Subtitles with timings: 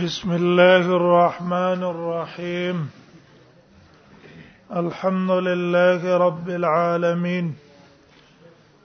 [0.00, 2.76] بسم الله الرحمن الرحيم
[4.76, 7.52] الحمد لله رب العالمين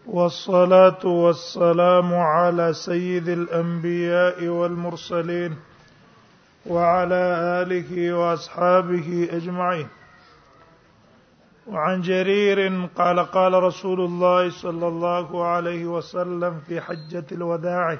[0.06, 5.56] والصلاه والسلام على سيد الانبياء والمرسلين
[6.66, 7.22] وعلى
[7.62, 9.88] اله واصحابه اجمعين
[11.68, 17.98] وعن جرير قال قال رسول الله صلى الله عليه وسلم في حجه الوداع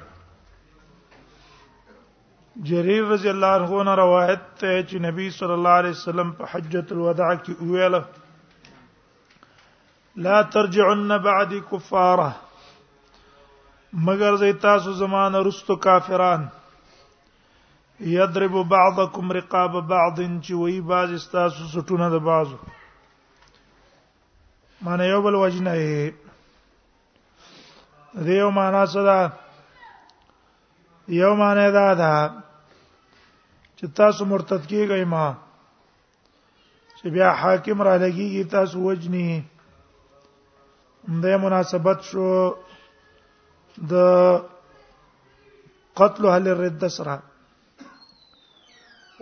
[2.66, 6.88] جرير رضی الله عنه نے روایت ہے کہ نبی صلی الله علیہ وسلم په حجۃ
[6.92, 7.96] الوداع کی ویل
[10.28, 12.30] لا ترجعن بعد کفاره
[14.08, 16.42] مگر زیتا سو زمان رستو کافران
[18.14, 22.58] یضرب بعضکم رقاب بعض چې وی باز سو سټونه د بازو
[24.88, 25.74] معنی یو بل وجنه
[28.26, 29.32] دیو معنا څه
[31.22, 32.14] یو معنی دا ده
[33.80, 35.26] چې تاسو مرتد کیږئ ما
[37.00, 39.26] چې بیا حاکم را لګیږي تاسو وجنی
[41.26, 42.30] د مناسبت شو
[43.92, 43.94] د
[46.00, 47.16] قتل هل الرد سره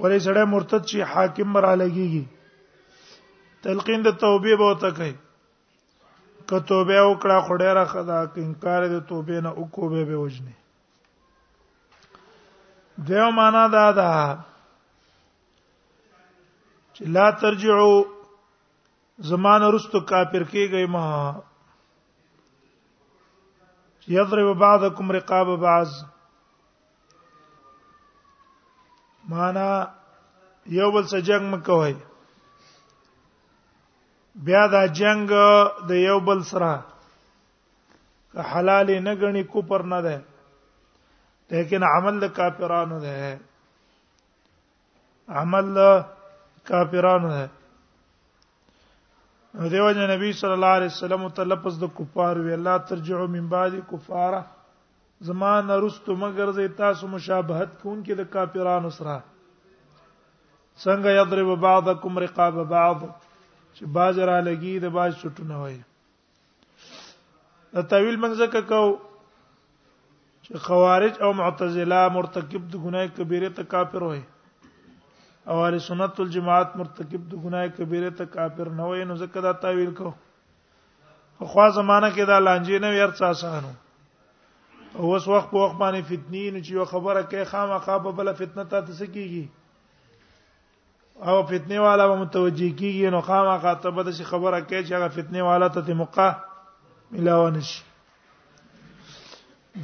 [0.02, 2.26] ولې سره مرتد شي حاکم را لګیږي
[3.64, 5.14] تلقین د توبې به وته کوي
[6.50, 10.56] که توبه وکړه خو ډیره خدا که انکار د توبې نه وکوبه به وجنی
[13.04, 14.36] دیو معنا دا ده
[16.94, 18.04] چې لا ترجعو
[19.32, 21.34] زمانه رستو کافر کیږي ما
[24.08, 25.90] یضرب بعضکم رقاب بعض
[29.30, 29.68] معنا
[30.76, 31.94] یو بل سره جنگ مکوي
[34.48, 35.32] بیا دا جنگ
[35.90, 36.84] د یو بل سره
[38.54, 40.16] حلال نه غني کوپر نه ده
[41.52, 43.38] لیکن عمل د کافرانو ده
[45.42, 46.00] عمل د
[46.72, 47.48] کافرانو ده
[49.74, 53.46] دیو جن نبی صلی الله علیه وسلم ته لفظ د کفار وی الله ترجعو من
[53.54, 54.42] بعد کفاره
[55.28, 59.16] زمان رست مگر زی تاسو مشابهت کون کې د کافرانو سره
[60.84, 63.00] څنګه یضرب بعضکم رقاب بعض
[63.76, 65.80] چې باز را لګي د باز چټونه وای
[67.78, 68.82] د تعویل منځکه کو
[70.48, 74.18] چې خوارج او معتزله مرتکب د ګناه کبیره ته کافر وي
[75.50, 79.54] او اهل سنت والجماعت مرتکب د ګناه کبیره ته کافر نه وي نو زکه دا
[79.64, 80.12] تعویل کو
[81.54, 83.72] خو زمانہ کې دا لانجې نه وير څه آسانو
[85.00, 88.32] او اوس وخت په وخت باندې فتنې نو چې یو خبره کې خامخا په بل
[88.44, 94.58] فتنه ته تسکیږي او فتنه والا به متوجي کیږي نو خامخا ته به د خبره
[94.62, 96.30] کې چې هغه فتنه والا ته موقع
[97.18, 97.84] ملاونه شي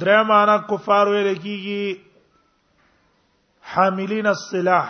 [0.00, 1.94] درې معنا کفار ویل کیږي
[3.74, 4.86] حاملین السلاح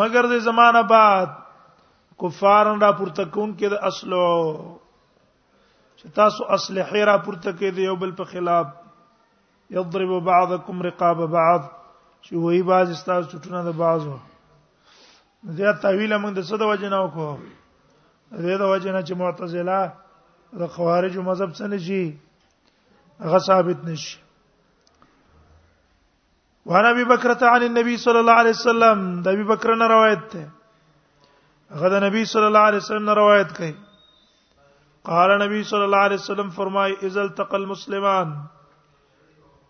[0.00, 1.26] مگر د زمانہ بعد
[2.22, 4.26] کفار را پورته کون کې د اصلو
[5.98, 8.66] چې تاسو اصلحې را پورته کې دی یو بل په خلاف
[9.78, 11.60] یضرب بعضکم رقاب بعض
[12.22, 14.14] چې وایي بعض استاد چټونه د بعضو
[15.58, 19.92] زه تعویل موږ د صد وجنه وکړو زه د وجنه چې معتزله
[20.64, 22.04] د خوارج مذهب څخه نشي
[23.24, 24.18] هغه ثابت نشي
[26.66, 30.50] وعن ابي بكر عن النبي صلى الله عليه وسلم د ابي بکر نه روایت ده
[31.74, 33.72] هغه د نبی صلی الله علیه وسلم نه روایت کوي
[35.10, 38.36] قال نبی صلی الله علیه وسلم فرمای اذا التقى المسلمان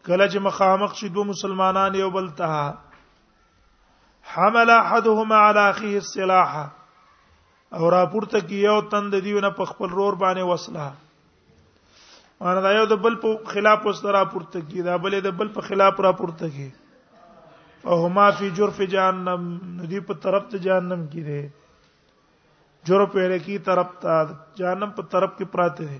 [0.07, 2.69] کله چې مخامخ شي دوه مسلمانان یو بل ته
[4.37, 6.59] حمل احدهما على اخيه السلاح
[7.79, 10.89] او را پورته کیو تند دیونه په خپل رور باندې وسله
[12.47, 15.61] ان دا یو د بل په خلاف وسره پورته کی دا بل د بل په
[15.69, 16.67] خلاف را پورته کی
[17.87, 21.41] فهما فی جرف جهنم ندی په طرف ته جهنم کې دي
[22.91, 24.17] جرف یې کی طرف ته
[24.59, 25.99] جهنم په طرف کې پراته دي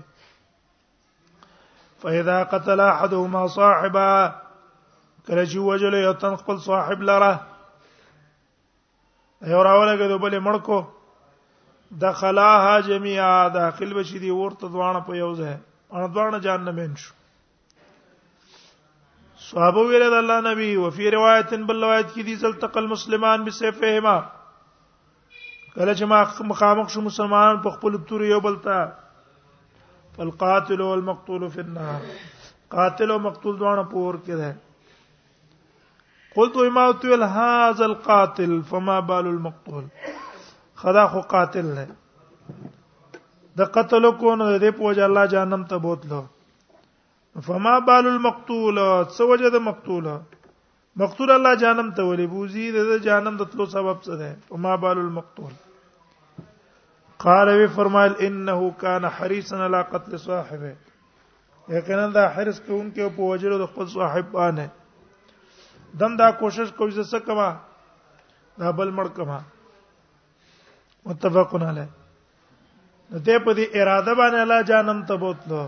[2.03, 4.07] فاذا قتل احدهما صاحبا
[5.27, 10.79] کله چې وجل یو تن خپل صاحب لره یو راولګه د بل مړکو
[12.07, 13.33] دخلاها جميعا
[13.63, 15.55] داخل بشي دي ورته دوانه په یو ځای
[15.93, 17.13] او دوانه جهنمین شو
[19.47, 23.43] صحابه ویل د الله نبی او فی روایت بل روایت کې دي زل تقل مسلمان
[23.47, 24.13] بسیفهما
[25.73, 26.19] کله چې ما
[26.51, 28.77] مخامخ شو مسلمان په خپل تور یو بلتا
[30.17, 32.05] فالقاتل والمقتول فی النار
[32.79, 39.87] قاتل او مقتول دوانه پور کې ده قلت ما تل هذا القاتل فما بال المقتول
[40.83, 41.87] خدا خو قاتل نه
[43.59, 46.19] د قتل کو نو د پوج الله جهنم ته بوتلو
[47.47, 48.75] فما بال المقتول
[49.19, 50.05] سوجد مقتول
[51.01, 54.97] مقتول الله جهنم ته ولي بوزي د جهنم د تلو سبب څه ده فما بال
[55.05, 55.53] المقتول
[57.25, 60.71] قال وی فرمایل انه کان حریصا علی قتل صاحبه
[61.79, 67.13] یقینا دا حرص کوونکې په وجلو د خپل صاحب باندې دم دا کوشش کوي چې
[67.13, 69.39] څه کما دا بل مړ کما
[71.11, 71.97] متفقون علیه
[73.13, 75.61] نو ته په دې اراده باندې الله جانم ته بوتلو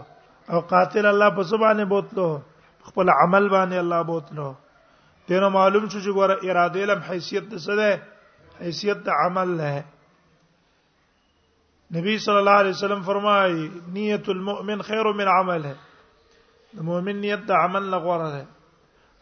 [0.54, 2.28] او قاتل الله په سبحانه بوتلو
[2.90, 4.50] خپل عمل باندې الله بوتلو
[5.30, 7.90] ته نو معلوم شو چې ګوره اراده لم حیثیت څه ده
[8.66, 9.84] حیثیت د عمل ده
[12.00, 15.74] نبی صلی الله علیه وسلم فرمایي نیت المؤمن خیر من عمله
[16.76, 18.46] د مؤمن نیت د عمل لغوره ده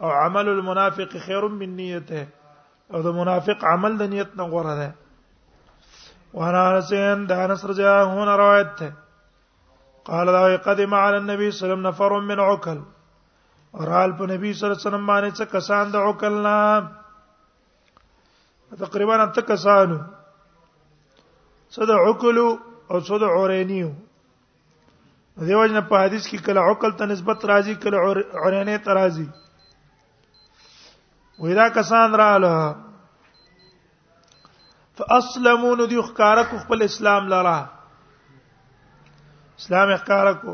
[0.07, 2.27] او عمل المنافق خیر من نیته
[2.93, 4.89] او د منافق عمل د نیت نه غوره ده
[6.33, 8.93] وانا حسين ده انس رضي الله عنه
[10.05, 12.81] قال له قدم على النبي صلى الله عليه وسلم نفر من عكل
[13.73, 16.55] ورال په نبی صلی الله علیه وسلم باندې څه کسان د عکل نه
[18.85, 19.97] تقریبا اته کسانو
[21.71, 23.91] څه د عکل او څه د عورینیو
[25.47, 29.27] دیو جن په حدیث کې کله عقل ته نسبت راځي کله عورینې ته راځي
[31.39, 32.53] وېدا کسان رااله
[34.99, 37.57] فاسلموا نو دی ښکارا کو خپل اسلام لرا
[39.59, 40.53] اسلام ښکارا کو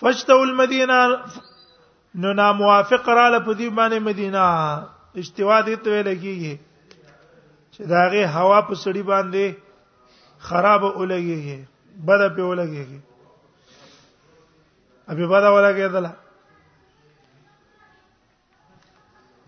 [0.00, 0.96] فاجتوا المدينه
[2.24, 4.44] نو نا موافق را لپدی باندې مدینه
[5.22, 6.54] اشتوا دې ته لګیږي
[7.72, 9.44] چې داغه هوا په سړی باندې
[10.48, 11.58] خراب ولګیږي
[12.10, 12.98] بد په ولګیږي
[15.14, 16.10] ابي بد ولګیدله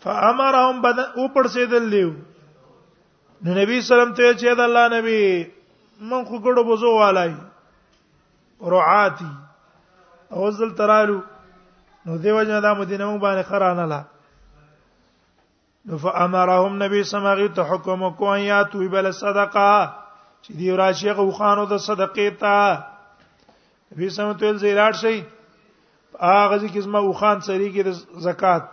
[0.04, 2.10] فامرهم بدن او پړسېدل دیو
[3.44, 5.20] نو نبی سلام ته چې د الله نبی
[6.10, 7.30] من خو ګړو بوزو والای
[8.74, 9.30] رعاتی
[10.34, 11.16] او زل ترالو
[12.06, 14.02] نو دیو جنا د مدینه مون باندې خرانه لا
[15.90, 19.74] نو فامرهم نبی سماغي ته حکم کو ان یاتو بل صدقه
[20.42, 22.70] چې دی راشي غو خانو د صدقې ته
[23.92, 25.16] نبی سم ته زیراټ شي
[26.20, 28.64] هغه ځکه چې ما وخان سری کې د زکات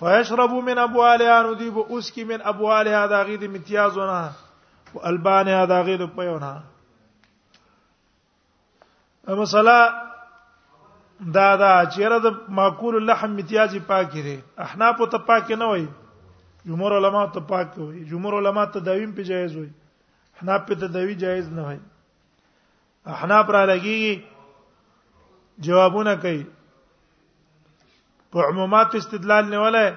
[0.00, 4.30] فیشربوا من ابوالها نو دی به اوس کی من ابوالها دا غید امتیازونه
[4.92, 6.62] او البانها دا غید پیونه
[9.28, 9.80] مسله
[11.34, 15.88] دا دا چیرې د معقول اللحم امتیاز پاک لري احناف ته پاک نه وای
[16.66, 19.68] جمهور علما ته پاک وای جمهور علما ته دویم په جایز وای
[20.36, 21.78] احناف په تدوی جایز نه وای
[23.06, 24.20] احناف را لګي
[25.66, 26.46] جوابونه کوي
[28.32, 29.88] په عمومات استدلال نه ولای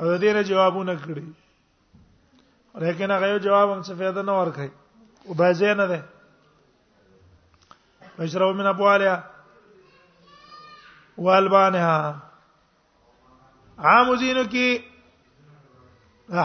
[0.00, 1.24] او دې نه جوابونه کړی
[2.84, 4.70] لیکن هغه یو جواب هم څه فائدہ نه ورکړي
[5.28, 6.00] او بازه نه ده
[8.18, 9.16] مشرب من ابوالها
[11.26, 12.00] والبانها
[13.90, 14.68] عام زینو کې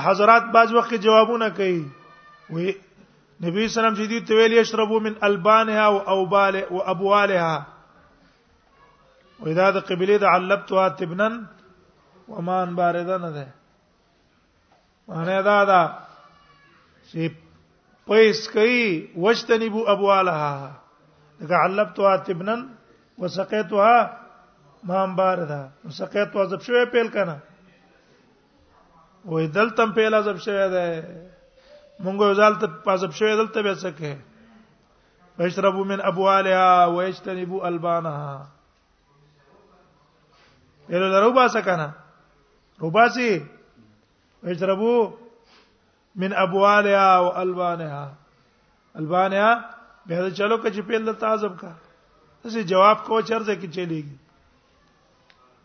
[0.07, 1.81] حضرات باز وخت جوابونه کوي
[2.49, 2.67] وی
[3.43, 7.55] نبی سلام جدید تویل یشربو من البانها او اوباله او ابوالها
[9.41, 11.33] و اذا د قبلي د علبتوا تبنن
[12.31, 13.45] ومان بارده نه ده
[15.11, 15.81] معنی دا دا
[17.09, 17.21] چې
[18.09, 18.81] پیس کوي
[19.27, 20.53] وجتنبو ابوالها
[21.41, 22.61] دغه علبتوا تبنن
[23.21, 23.95] وسقيتها
[24.91, 27.37] مان بارده وسقيتوا زب شوی پیل کنه
[29.29, 30.85] وې دلتم پیل زب شوی ده
[32.03, 34.17] مونږ یو ځل ته پازب شوی دلته به سکه
[35.37, 38.58] فاشربوا من ابوالها ويجتنبوا البانها
[40.89, 41.93] یلو درو باسه کنه
[42.79, 43.45] روباسي
[44.43, 45.13] اجربو
[46.15, 48.13] من ابوالها او البانها
[48.95, 49.51] البانها
[50.05, 51.71] به دا چلو کچ په الله تعظم کا
[52.45, 54.17] اسی جواب کو چرځه کی چلیږي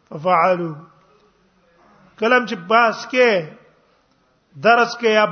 [0.09, 0.75] ففعلوا
[2.21, 3.29] کلم چې باس کې
[4.69, 5.25] درس کې یا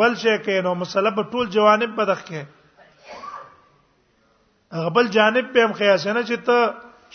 [0.00, 2.42] بل شي کې نو مسله په ټول جوانب بدخ کې
[4.78, 6.58] هغه بل جانب په هم قیاس نه چې ته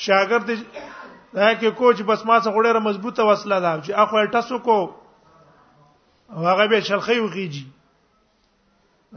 [0.08, 0.48] شاګرد
[1.36, 4.78] دا کې کوچ بس ما څه غوړه مضبوطه وسله ده چې اخو ټسو کو
[6.48, 7.66] هغه به شلخي وخیږي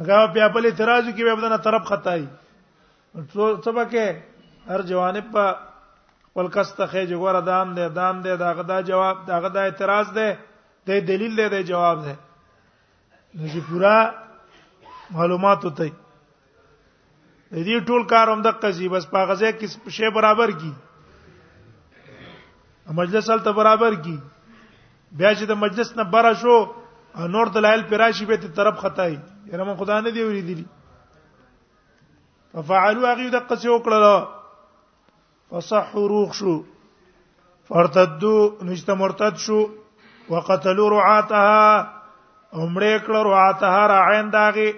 [0.00, 2.22] هغه په خپل اعتراض کې به بدنه طرف خطای
[3.64, 4.04] سبا کې
[4.74, 5.44] هر جوانب په
[6.36, 10.28] ولکسته خې جوړه دام دې دام دې دا غدا جواب دا غدا اعتراض دې
[10.86, 12.14] دې دلیل دې دې جواب دې
[13.40, 13.96] نو چې پورا
[15.16, 15.88] معلومات وته
[17.52, 19.66] دې ټول کار هم د قضیه بس په غزه کې
[20.00, 20.72] شی برابر کی
[22.90, 24.16] مجلس ال ته برابر کی
[25.16, 26.56] بیا چې د مجلس نه بره شو
[27.34, 29.12] نور دلایل پر راشي به ته طرف خطای
[29.52, 30.64] یره مون خدای نه دی ویلي
[32.52, 34.28] ففعلوا هغه د قصې وکړه
[35.50, 36.54] فصح روخ شو
[37.68, 39.58] فرتدو نشته مرتد شو
[40.30, 44.74] وقتلوا رعاتها عمره کړه رعاتها راعین داغه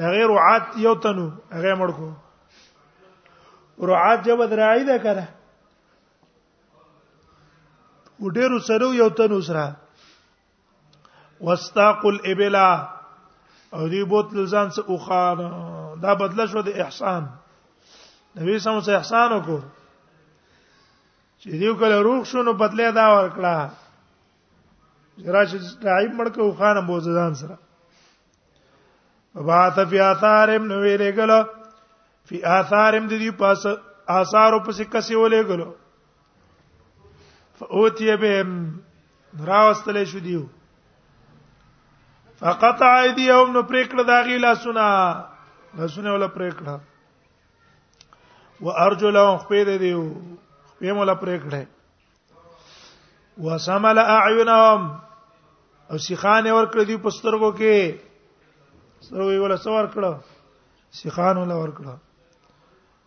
[0.00, 5.41] دغه رعات یو تنو هغه مړ کو رعات جبد راعی ده کړه
[8.22, 9.76] و ډیرو سره یو تن وسره
[11.46, 12.70] واستاقل ابلا
[13.76, 15.38] او دی بوت لزان سه اوخان
[16.02, 17.22] دا بدله شو د احسان
[18.36, 19.58] نبی سم سه احسان وکړو
[21.40, 23.52] چې دیو کله روح شو نو بدله دا ورکړه
[25.24, 25.56] جرا چې
[25.98, 27.56] عیب مړکه اوخان بوزدان سره
[29.40, 31.40] وبات فی آثارم نو ویلې ګلو
[32.30, 33.62] فی آثارم د دې پاس
[34.22, 35.68] آثار په څه کسي ولې ګلو
[37.58, 38.44] فاوتی به
[39.46, 40.42] راوستل شو دیو
[42.40, 44.86] فقطع ايديهم نو پریکړه داغي لاسونه
[45.80, 46.80] لاسونه ولا پریکړه
[48.60, 50.02] وارجلهم خپیر دیو
[50.70, 51.62] خپې مولا پریکړه
[53.46, 54.80] وسمل اعينهم
[55.90, 57.76] او سیخان ورکړه دی پسترګو کې
[59.08, 60.12] سروي ولا سوار کړه
[61.02, 61.94] سیخان ولا ورکړه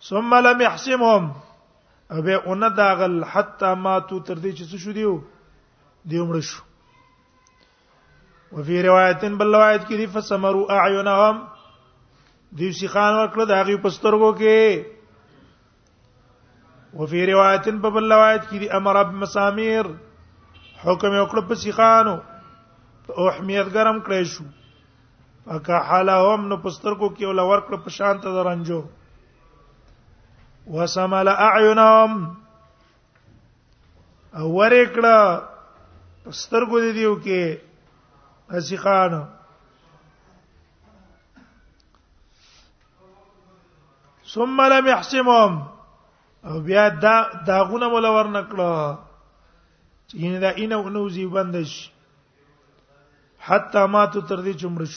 [0.09, 1.23] ثم لم يحسمهم
[2.13, 5.21] ابه اون داغل حتا ما تو تر دې چې څه شو دیو
[6.09, 6.63] دیو مړ شو
[8.55, 11.37] وفي روایت بل روایت کې دی فسمروا اعینهم
[12.59, 14.59] دیو سیخان ورکړه داغي پسترګو کې
[16.99, 19.85] وفي روایت بل روایت کې دی امر اب مسامیر
[20.83, 22.15] حکم یې وکړ په سیخانو
[23.17, 24.43] او احمیت ګرم کړی شو
[25.49, 28.81] فکحلهم نو پسترګو کې ول ورکړه په شانته درنجو
[30.67, 32.33] وسمل اعینهم
[34.39, 35.17] او ورېکړه
[36.41, 37.61] سترګو دې دیو کې
[38.57, 39.13] اسیخان
[44.33, 45.53] ثم لم يحسمهم
[46.49, 47.15] او بیا دا
[47.47, 48.73] داغونه مولا ورنکړه
[50.09, 51.75] چې نه دا اینه ونوځي بندش
[53.45, 54.93] حتا ماتو تر دې چمړش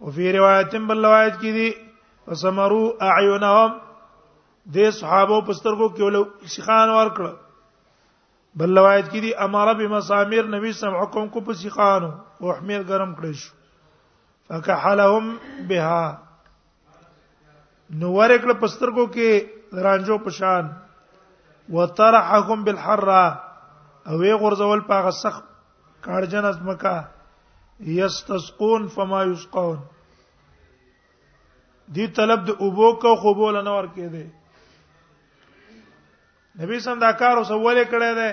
[0.00, 1.68] او فی روایت بل روایت کې دي
[2.26, 3.83] وسمروا اعینهم
[4.72, 6.16] د صحابه پسترګو کې ول
[6.52, 7.26] سیخان ور کړ
[8.60, 13.10] بل روایت کې دي اماره بمسامیر نبی سم حکم کو په سیخانو او احمیر ګرم
[13.14, 13.50] کړی شو
[14.52, 15.34] فکحلهم
[15.72, 16.04] بها
[18.00, 19.30] نو ور کړ پسترګو کې
[19.86, 20.64] رانجو پشان
[21.74, 25.44] وترحهم بالحر او یې غرزول په هغه سخت
[26.06, 26.94] کارجن از مکه
[27.98, 29.76] یستسقون فما یسقون
[31.96, 34.24] دی طلب د اوبو کو قبول نه ور کېده
[36.60, 38.30] نبی سم دا کار اوس اوله کړی دی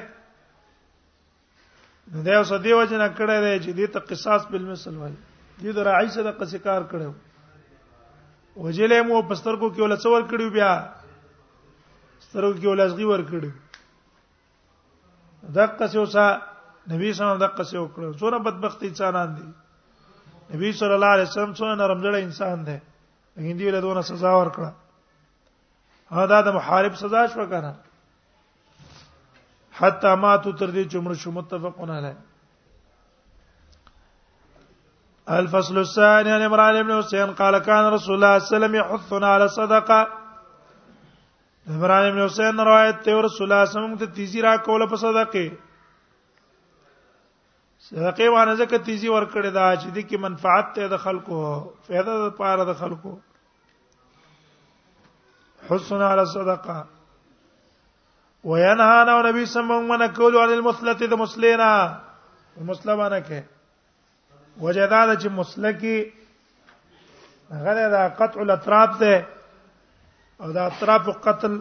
[2.28, 5.16] دا اوس دی وجنه کړی دی چې دې ته قصاص بالمثل وایي
[5.62, 7.10] دې درا عائشہ د قصې کار کړو
[8.64, 10.72] وجلې مو پستر کو کې ول څور کړیو بیا
[12.26, 13.52] سترګو کې ول ازغي ور کړیو
[15.58, 16.26] دا قصې اوسه
[16.94, 19.48] نبی صلی الله علیه وسلم دا قصې وکړو څوره بدبخت انسانان دي
[20.56, 22.78] نبی صلی الله علیه وسلم څو نرم ډړ انسان دی
[23.36, 24.72] لیکن دی له دونه سزا ورکړه
[26.16, 27.74] هغه دا د محارب سزا شو کنه
[29.80, 32.12] حتا مات تر دې چې مړ شو متفقون علی
[35.40, 39.28] الفصل الثاني عن عمران بن حسين قال كان رسول الله صلى الله عليه وسلم يحثنا
[39.34, 40.00] على صدقه
[41.78, 44.86] عمران بن حسين روایت ته رسول الله صلی الله علیه وسلم ته تیزی را کوله
[44.94, 45.48] په صدقه
[47.90, 51.36] صدقه باندې ځکه تیزی ور کړی دا چې د کی منفعت ته د خلکو
[51.90, 53.12] فایده د پاره د خلکو
[55.70, 56.78] حسن علی صدقه
[58.44, 61.70] وینهان او نبی سمون من کول علی المثلت د مسلینا
[62.70, 63.40] مسلمانه کې
[64.64, 65.98] وجداد چې مسلکی
[67.60, 69.16] هغه دا قطع الاطراف ده
[70.42, 71.54] او دا اطراف قتل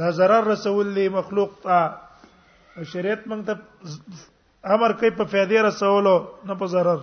[0.00, 1.76] دا zarar رسول لی مخلوق ته
[2.92, 3.52] شریعت موږ ته
[4.76, 7.00] امر کوي په فائدې رسولو نه په zarar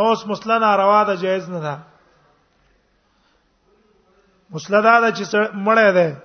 [0.00, 1.74] اوس مسلمان روا ده جایز نه ده
[4.54, 5.24] مسلدا ده چې
[5.66, 6.16] مړې ده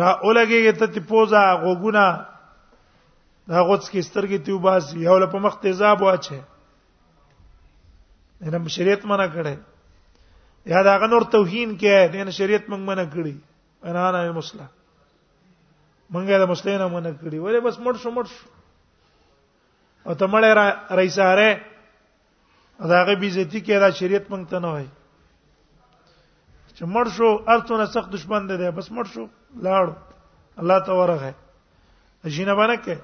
[0.00, 2.04] را اولګي ته تپوزا غوګونه
[3.48, 6.40] دا غوڅ کې سترګې تیو باز یو له په مخ تیزاب واچي
[8.40, 9.56] دنه شریعت منع کړي
[10.74, 13.34] یا دا غنور توهین کې دنه شریعت موږ منع کړي
[13.88, 14.68] انا نه مسلمان
[16.10, 18.46] منګه د مسلمان منع کړي وله بس مړ شو مړ شو
[20.06, 21.60] او ته مړ را رئیساره
[22.92, 24.86] دا غي بیزتی کې دا شریعت مونږ ته نه وای
[26.78, 29.22] چې مړ شو ارتونه سخت دشمن دی بس مړ شو
[29.66, 29.84] لاړ
[30.62, 31.30] الله ته ورغه
[32.28, 32.94] اجینه باندې کې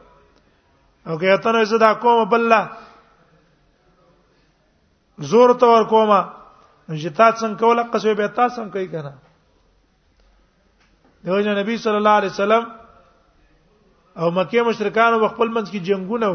[1.10, 2.60] او که یاته نو زدا کوم بللا
[5.32, 6.20] زور ته ور کومه
[7.00, 9.12] چې تا څنګه کوله قصوی به تا څنګه کوي کنه
[11.26, 12.62] دیوژن نبی صلی الله علیه وسلم
[14.22, 16.34] او مکه مشرکان په خپل منځ کې جنگونه و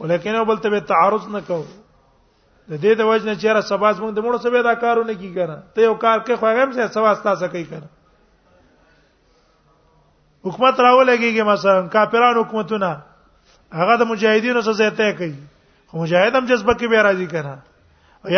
[0.00, 1.64] ولیکن او بل ته تعارض نه کوو
[2.70, 5.56] د دې د وجنه چې را سباز موږ د موږ سبا دا کارونه کی کنه
[5.74, 7.88] ته یو کار کې خو غم سه سباز تاسو کوي کنه
[10.46, 12.88] حکومت راولېږي مثلا کافرانو حکومتونه
[13.80, 15.36] هغه د مجاهدینو سره زیاته کوي
[15.90, 17.58] خو مجاهد هم جذبه کې به راځي کنه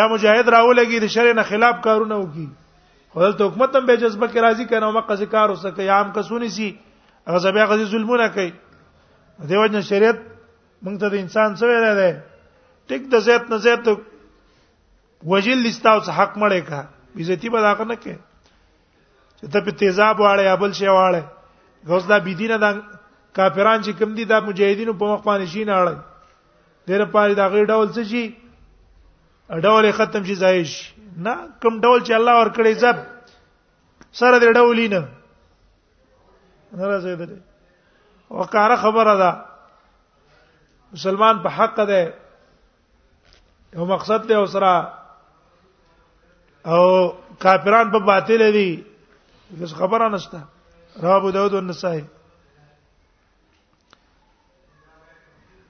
[0.00, 2.46] یا مجاهد راولېږي د شر نه خلاف کارونه وکي
[3.12, 6.12] خو د حکومت هم به جذبه کې راځي کنه ما قضې کار وسکه یا هم
[6.18, 6.68] کسونی سي
[7.26, 8.52] هغه زبیا غزي ظلمونه کوي
[9.48, 10.16] دیوژن شریعت
[10.84, 12.18] موږ ته د انسان څه ویل دی
[12.92, 13.92] ټیک د زیات نه زیات
[15.26, 16.82] وجل لستاو څه حق مړې کا
[17.18, 18.14] عزتي به داګه نه کې
[19.40, 21.22] چې ته په تیزاب واړې ابل شي واړې
[21.86, 22.70] غوسدا بيدینه دا
[23.36, 25.96] کافران چې کم دي دا مجاهدینو په مخ باندې شي نه اړې
[26.88, 28.24] ډېر پاره دا غي ډول څه شي
[29.62, 30.72] ډول ختم شي زایش
[31.16, 32.96] نه کم ډول چې الله ور کړې زب
[34.12, 35.00] سره دې ډولینه
[36.76, 37.36] نه راځي دې
[38.38, 39.32] وقاره خبره ده
[40.92, 42.00] مسلمان په حق ده
[43.74, 44.74] یو مقصد له اوسره
[46.70, 46.80] او
[47.42, 48.70] کافران په باطل دي
[49.58, 50.40] هیڅ خبره نشته
[51.02, 52.04] رواه ابو داود او النسائی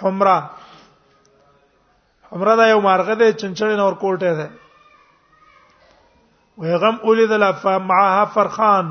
[0.00, 0.38] حمره
[2.32, 4.46] حمره دا یو مارغه ده چنچړې نور کوټه ده
[6.62, 8.86] ويغم ولیدلا فمعها فرخان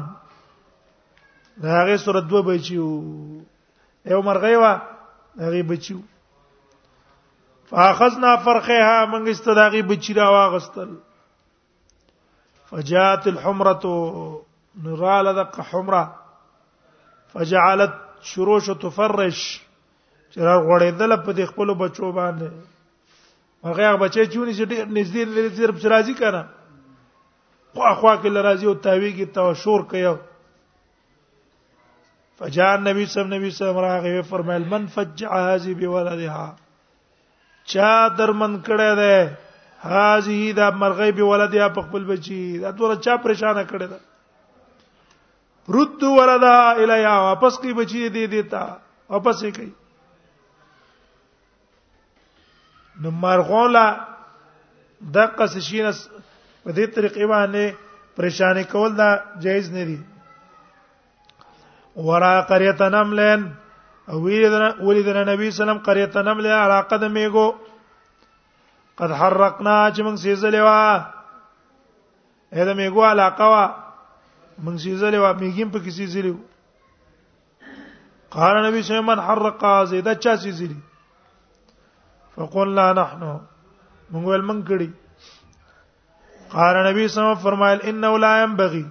[1.63, 2.89] دا هغه سره دوه بچیو
[4.13, 4.73] یو مرغه وا
[5.45, 5.99] هغه بچیو
[7.71, 10.89] فاخذنا فرخها منګ استداغي بچی را واغستل
[12.74, 13.84] فجاءت الحمره
[14.84, 16.16] نرال دق حمره
[17.34, 17.94] فجعلت
[18.30, 19.40] شروش تفرش
[20.36, 25.76] چرار غړېدل په دې خپل بچو باندې هغه بچي چونی چې ډېر نږدې لري صرف
[25.84, 26.44] شرازي کړه
[27.76, 30.18] خو اخوا کې لرازي او تاوی کې تو شور کيو
[32.42, 36.46] فجان نبی صلی الله علیه وسلم راغه فرمایل من فجع هذه بولدها
[37.76, 39.38] چا درمن کړه ده
[39.84, 43.98] هذه دا مرغی به ولدیا په خپل بچی دا دوره چا پریشان کړی دا
[45.76, 48.63] رد ولدا الیا واپس کی بچی دی دیتا
[49.15, 49.72] واپس یې کوي
[53.02, 53.86] نو مرغون لا
[55.17, 55.91] د قص شینه
[56.63, 57.72] په دې طریقې باندې
[58.15, 59.10] پریشان کول دا
[59.48, 60.00] جایز نه دی
[62.08, 63.46] ورا قريه تنملن
[64.08, 67.48] او ویل د نبی صلی الله علیه وسلم قريه تنملن علاقه د میګو
[68.99, 70.82] قد حرقنا چې موږ سیزلې وا
[72.60, 73.63] هدا میګو علاقه وا
[74.65, 76.34] موږ سیزلې وا میګیم په کیسې سیزلې
[78.36, 80.79] قال نبی صلی الله علیه وسلم من حرق زیدا چا سیزلې
[82.36, 83.21] فقلنا نحن
[84.13, 84.89] موږ ول من کړی
[86.56, 88.86] قال نبی صلی الله علیه وسلم فرمایل انه لا ينبغي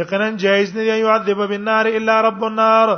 [0.00, 2.88] یقینا جایز نه یعذب بالنار الا رب النار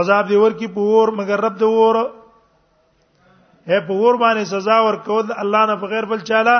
[0.00, 1.96] عذاب دی ورکی پور مگر رب دی ور
[3.68, 6.56] هه په ور باندې سزا ورکول الله نه بغیر بل چاله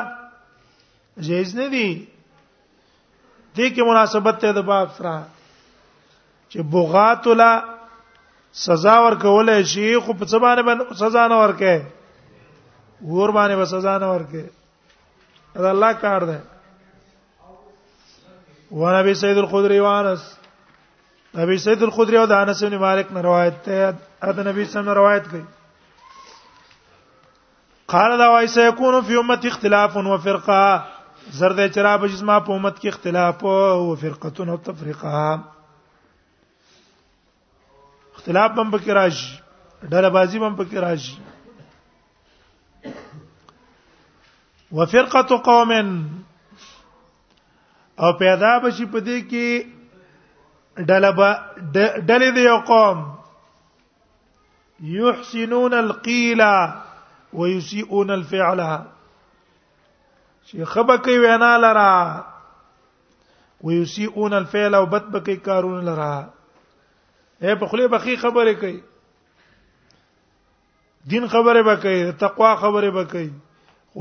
[1.29, 1.87] جایز نه دی
[3.57, 5.13] دې کې مناسبت ته د باب سره
[6.51, 7.51] چې بغات ولا
[8.67, 11.79] سزا ورکول شي خو په څه باندې سزا نه ورکه
[13.15, 14.45] ور باندې به سزا نه ورکه
[15.67, 16.41] دا الله کار ده
[18.81, 20.23] ونبي سيد الخدري وانس
[21.37, 25.25] نبی سید الخدری او د انس بن مالک نه روایت ده دا نبی سم روایت
[25.31, 25.43] کوي
[27.89, 30.85] قال دا وای سيكون في امتي اختلاف وفرقه
[31.31, 35.45] زرد چراب جسمه په امت کې اختلاف او فرقه او تفریقه
[38.15, 39.41] اختلاف بم پکې راشي
[39.91, 41.17] ډله بازی بم پکې راشي
[44.73, 45.73] وفرقه قوم
[47.99, 51.15] او پیدا بشي په دې کې ډله
[52.09, 53.07] ډلې دی یو قوم
[54.81, 56.86] يحسنون القيله
[57.33, 58.61] ويسيئون الفعل
[60.49, 61.97] چې خبکې وینا لرا
[63.65, 66.13] ويسيئون الفعل او بدبکې کارونه لرا
[67.43, 68.79] اے په خله بخي خبره کوي
[71.13, 73.31] دین خبره وکړي تقوا خبره وکړي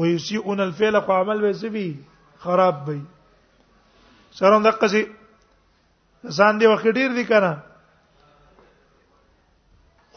[0.01, 1.87] ويسيئون الفعل خو عمل به سبي
[2.45, 2.99] خراب وي
[4.41, 5.07] سره دغه څه
[6.39, 7.57] ځان دی وخت ډیر دی کنه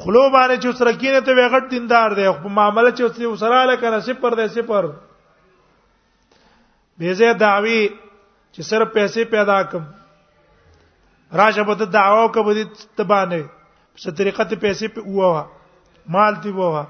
[0.05, 3.99] خلو باندې چې سره کینه ته وغټ دیندار دی خو معاملې چې سره لکه نه
[4.09, 4.85] صفر دی صفر
[7.03, 7.81] بیزه دعوی
[8.55, 9.89] چې سره پیسې پیدا کوم
[11.41, 12.65] راشه بده دعوا کو بده
[13.01, 13.41] تبانه
[13.97, 15.43] په طریقه ته پیسې په ووا
[16.19, 16.85] مال دی ووا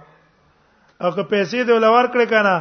[1.01, 2.57] او که پیسې دی ولور کړ کنه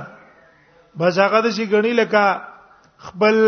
[1.01, 3.43] بس هغه د شي غنی لکه خپل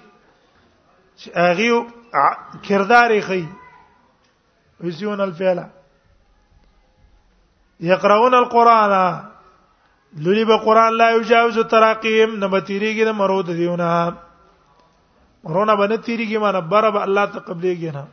[1.19, 3.43] چې هغه کردار یې خي
[4.83, 5.59] ويزيون الفعل
[7.91, 8.91] يقرؤون القرآن
[10.25, 13.89] لولي به قران لا يجاوز تراقيم نه بتيريږي د مرود دیونه
[15.43, 18.05] مرونه باندې تیریږي مانه برب الله ته قبليږي نه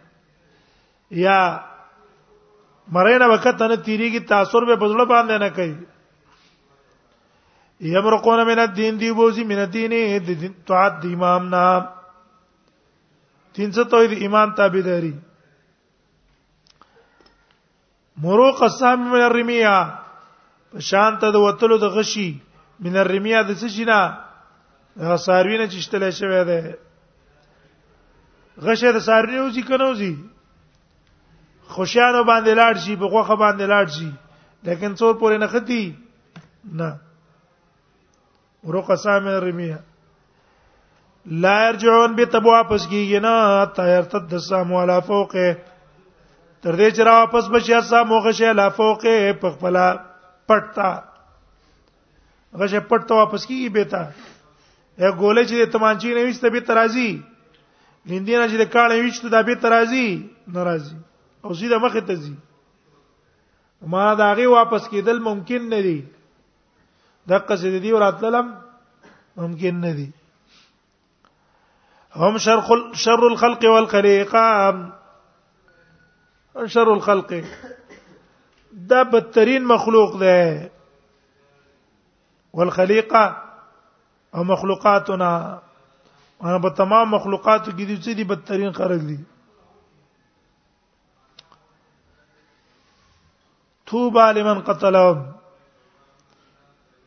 [1.25, 1.39] یا
[2.97, 5.75] مرینه وخت نه تیریږي تاثر به بزړه باندې نه کوي
[7.81, 9.91] یمرقون من الدین دی بوزي من الدین
[10.29, 11.81] د طاعت د امام نا
[13.55, 15.15] تینځه توید ایمان تابعداري
[18.23, 19.93] مروق السام من الرميه
[20.79, 22.41] شانت د وتلو د غشي
[22.81, 24.01] من الرميه د سجنا
[25.19, 26.79] ساروینه چشتل شوی ده
[28.63, 30.15] غشه د ساروی او ځکنوزی
[31.75, 34.11] خوشیانو باندې لاړ شي په خوخه باندې لاړ شي
[34.65, 35.97] لیکن څو پورې نه ختی
[36.79, 36.91] نه
[38.69, 39.79] ورقصا من رمیه
[41.45, 43.37] لا يرجعون به تب واپس کیږي نه
[43.77, 45.47] تیرتد د سامو علا فوقه
[46.67, 49.77] تر دې چې را واپس بشي سامو غشه علا فوقه په خپل
[50.49, 50.91] پټتا
[52.63, 54.03] غشه پټ ته واپس کیږي به تا
[55.03, 57.09] یا ګولې چې تمانچی نه وشته به ترازی
[58.07, 60.09] لیندینه چې کاله وشته دا به ترازی
[60.59, 60.97] ناراضي
[61.45, 62.35] او سیده مخه ته ځي
[63.97, 65.99] ما دا غي واپس کیدل ممکن نه دي
[67.31, 68.47] دغه څه دي وراتلم
[69.43, 70.05] ممکن نه دي
[72.25, 72.59] هم شر
[73.05, 74.43] شر الخلق والخليقه
[76.75, 77.33] شر الخلق
[78.93, 80.35] دا بدترین مخلوق ده
[82.61, 83.23] والخليقه
[84.35, 85.31] او مخلوقاتنا
[86.49, 89.19] انا په تمام مخلوقاتو کې دي چې دي بدترین خلق دي
[93.93, 95.19] توبه لمن قتلهم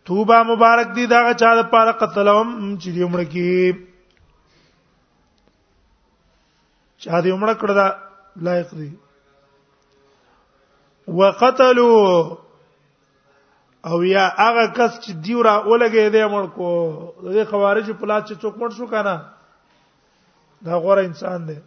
[0.07, 2.49] توبه مبارک دی دا چا د پاره قتلهم
[2.81, 3.49] چې دی عمر کې
[7.05, 7.87] چا دی عمر کړه دا
[8.49, 8.87] لایق دی
[11.19, 12.23] وقتلوا
[13.91, 16.71] او یا هغه کس چې دیورا ولګې دی مړ کو
[17.25, 19.13] د دې خوارج په لاس چې څوک مړ شو کنه
[20.65, 21.57] دا غوړه انسان دی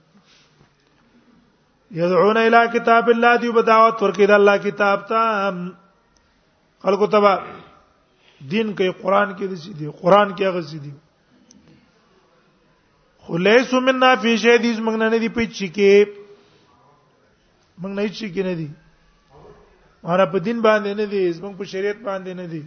[2.03, 5.59] یدعون الی کتاب الله دی په دعوت ورکې د الله کتاب ته
[6.85, 7.29] خلکو ته
[8.49, 10.91] دین کې قران کې د سيدي قران کې هغه سيدي
[13.27, 16.07] خلیس مننا فی شی دیز موږ نه دی په چی کې
[17.83, 18.69] موږ نه چی کې نه دی
[20.09, 22.63] ماره په دین باندې نه دی موږ په شریعت باندې نه دی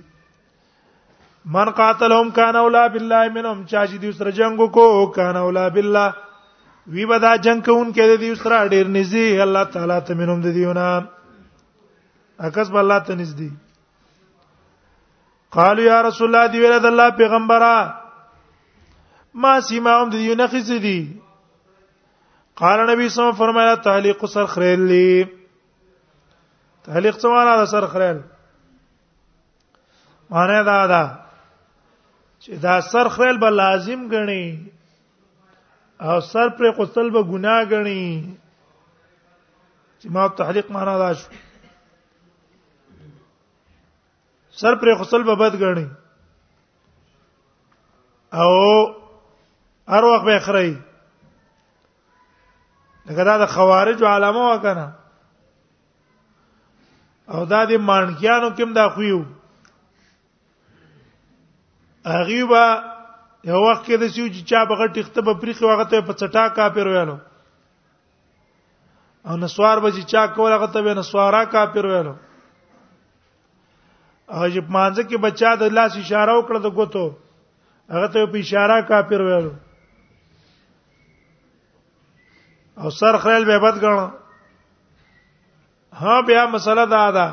[1.56, 6.14] من قاتلهم کان اولا بالله منهم چا چې دی سره جنگ کو کان اولا بالله
[6.94, 10.86] وی بدا جنگ کوون کې دی سره ډیر نږدې الله تعالی ته منهم دی دیونه
[12.50, 13.50] اکس بالله ته نږدې
[15.56, 17.94] قالوا یا رسول الله دی ویل د الله پیغمبره
[19.44, 20.98] ما سیما هم د یو نخص دي
[22.62, 25.10] قال نبی صلی الله فرمایا تعلیق سر خریلی
[26.88, 28.20] تعلیق څه معنا ده سر خریل
[30.36, 31.04] معنی دا ده
[32.39, 34.46] چې دا سر خریل به لازم غني
[36.02, 38.06] او سر پر قتل به ګناه غني
[40.00, 41.28] چې ما تعلیق معنا ده شو
[44.56, 45.88] سر پر خپل به بد غړي
[48.32, 48.50] او
[49.88, 50.72] هر وخت به خړی
[53.10, 54.86] دغه دا د خوارج علامه وکنه
[57.28, 59.22] او دا د مانکیانو کوم دا خو یو
[62.13, 62.63] هغه با
[63.50, 66.44] یو وخت کې د سیو چې چا بغه ټیخته په پریخي وغه ته په چټا
[66.60, 67.18] کافر ویلو
[69.28, 72.16] او نسوار به چې چا کول هغه ته به نسوارا کافر ویلو
[74.30, 77.06] هغه مانځه کې بچا د لاس اشاره وکړه د ګوتو
[77.92, 79.48] هغه ته په اشاره کافر ویل
[82.82, 84.08] او سر خیل به بد غنو
[86.00, 87.28] ها بیا مسله دا ده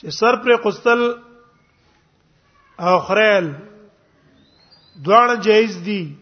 [0.00, 1.00] چې سر پر قستل
[2.78, 3.52] او خریل
[5.04, 6.14] دواړه جایز دي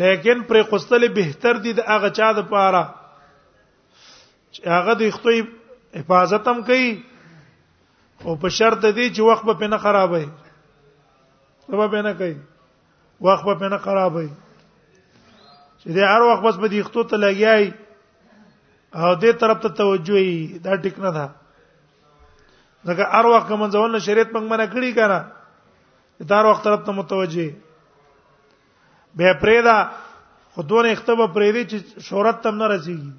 [0.00, 2.84] لیکن پر قستل بهتر دي د هغه چا د پاره
[4.52, 5.46] چې هغه د خپل
[5.94, 7.02] حفاظت هم کوي
[8.24, 10.24] او په شرط دی چې وخت په نه خرابای
[11.66, 12.34] سبب نه کوي
[13.28, 14.28] وخت په نه خرابای
[15.80, 17.70] چې دې هر وخت بس په دې خطو ته لګیای
[18.94, 21.26] او دې طرف ته توجه یې دا ټیک نه ده
[22.88, 25.20] ځکه هر وخت کوم ځوان له شریعت پنګ منه کړی کنه
[26.30, 27.48] دا هر وخت طرف ته متوجه
[29.16, 29.76] به پرېدا
[30.58, 33.12] خودونه اختبه پرېدي چې شهرت تم نه رسیږي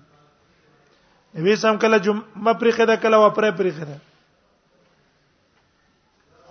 [1.38, 3.98] نبی سم کله جمعه پرې خدا کله و پرې پرې خدا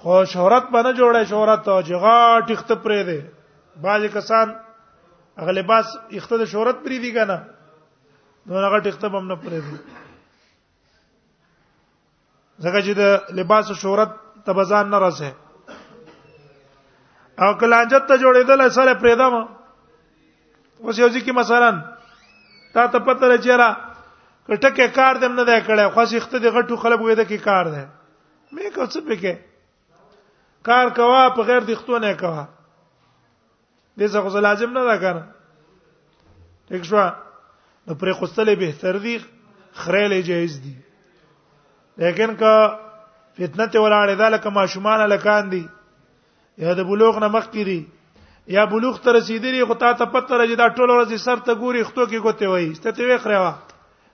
[0.03, 3.33] خو شهرت باندې جوړه شهرت او جغا ټخت پرې ده
[3.87, 4.53] باج کسان
[5.49, 7.38] غلباس اخته د شهرت پرې دي کنه
[8.47, 9.77] نو هغه ټخت هم نه پرې دي
[12.62, 14.14] زکه چې د لباس شهرت
[14.51, 15.33] تبزان نه رسه
[17.41, 19.37] او کلانجت ته جوړېدل سره پرېدم
[20.83, 21.71] اوس یو ځکه مثلا
[22.75, 23.87] تا ته پته راځي
[24.49, 27.67] کټکه کار دم نه دی کړی خو سیخت دی غټو خلک وې د کی کار
[27.75, 27.85] دی
[28.55, 29.33] مې کو څه پکې
[30.69, 32.45] کار کوا په غیر دښتو نه کوا
[33.99, 35.23] دې څه خو لازم نه دا کنه
[36.71, 37.03] ټیک شو
[37.87, 39.17] نو پرې خوستلې به تر دې
[39.81, 40.77] خړېلې جایز دي
[42.05, 42.53] لیکن که
[43.39, 45.65] فتنه ته ولاړې دا لکه ماشومان لکان دي
[46.65, 47.81] یا د بلوغ نه مخکې دي
[48.59, 51.83] یا بلوغ ته رسیدلې خو تا ته پته راځي دا ټول ورځې سر ته ګوري
[51.89, 53.53] خټو کې ګوتې وایي ستته وې خړېوا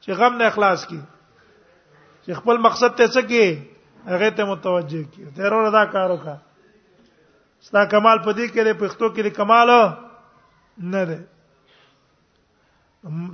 [0.04, 0.98] چې غم نه اخلاص کی
[2.24, 3.44] چې خپل مقصد ته څه کې
[4.12, 6.34] هغه ته متوجه کی تیرور ادا کار وکا
[7.68, 9.70] ستا کمال پدې کې لري پښتو کې لري کمال
[10.92, 11.18] نه ده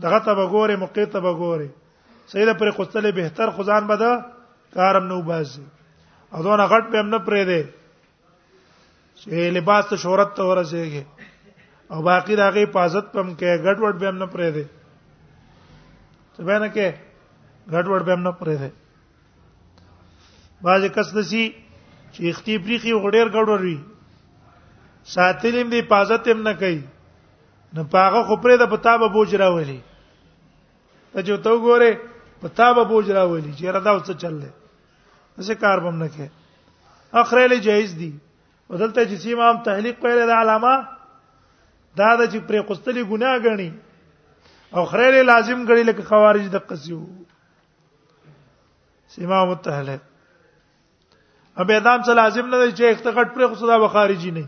[0.03, 1.69] دغه ته وګوره موقع ته وګوره
[2.33, 4.15] سیده پر قتل بهتر خدان بده
[4.79, 5.63] کارم نو باسي
[6.33, 7.61] اذن غټ په امن پرې ده
[9.17, 14.09] چې لباس ته شهرت ته ورسېږي او باقی راغې پازت پم کې غټ وټ به
[14.15, 14.65] امن پرې ده
[16.37, 16.87] څه به نه کې
[17.73, 18.71] غټوړ به هم نه پرې ده
[20.65, 21.45] باځه کس دسی
[22.13, 23.79] چې اختی بریخي غډیر غډور وي
[25.15, 26.81] ساتلیم دی پازت هم نه کوي
[27.79, 29.79] نه پاغه خو پرې د پتا به بوج راولي
[31.13, 31.93] ته جو ته وګوره
[32.47, 34.51] پتا به بوج راولي چې رادا وڅ چللې
[35.47, 36.29] څه کار بم نه کوي
[37.23, 38.11] اخره له جایز دي
[38.73, 40.75] ودلته چې امام تحلیق پیل د علامه
[42.01, 43.71] دا د چې پرې قستلی ګناه غني
[44.73, 47.03] او خیر لازم غړي لکه خوارج د قصيو
[49.17, 49.99] سیما متحله
[51.59, 54.45] ابه ادم څه لازم نه دی چې اختغټ پر خصدا به خارجي نه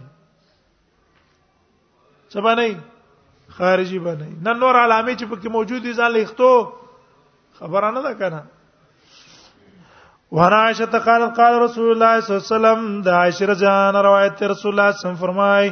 [2.32, 2.68] څه باندې
[3.58, 6.50] خارجي باندې نن نور علامه چې پکې موجود دي ځان لیکتو
[7.58, 8.42] خبره نه ده کنه
[10.38, 14.02] وانا عائشہ قالت قال رسول الله صلی الله علیه وسلم د عائشہ رضی الله عنها
[14.11, 15.66] روایت رسول الله صلی الله علیه وسلم فرمای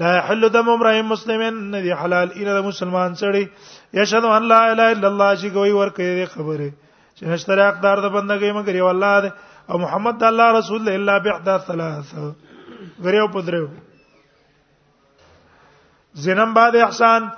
[0.00, 1.42] لا يحل دم امرئ مسلم
[1.74, 3.44] ندي حلال اله مسلمان سړی
[3.94, 6.66] یشهد ان لا اله الا الله چې کوي ورکه خبره
[7.16, 9.32] چې نشته حقدار د بندګۍ مګر یو الله ده
[9.70, 12.34] او محمد الله رسول الله الا بحدا ثلاثه
[13.06, 13.64] غریو پدرو
[16.26, 17.28] زنم بعد احسان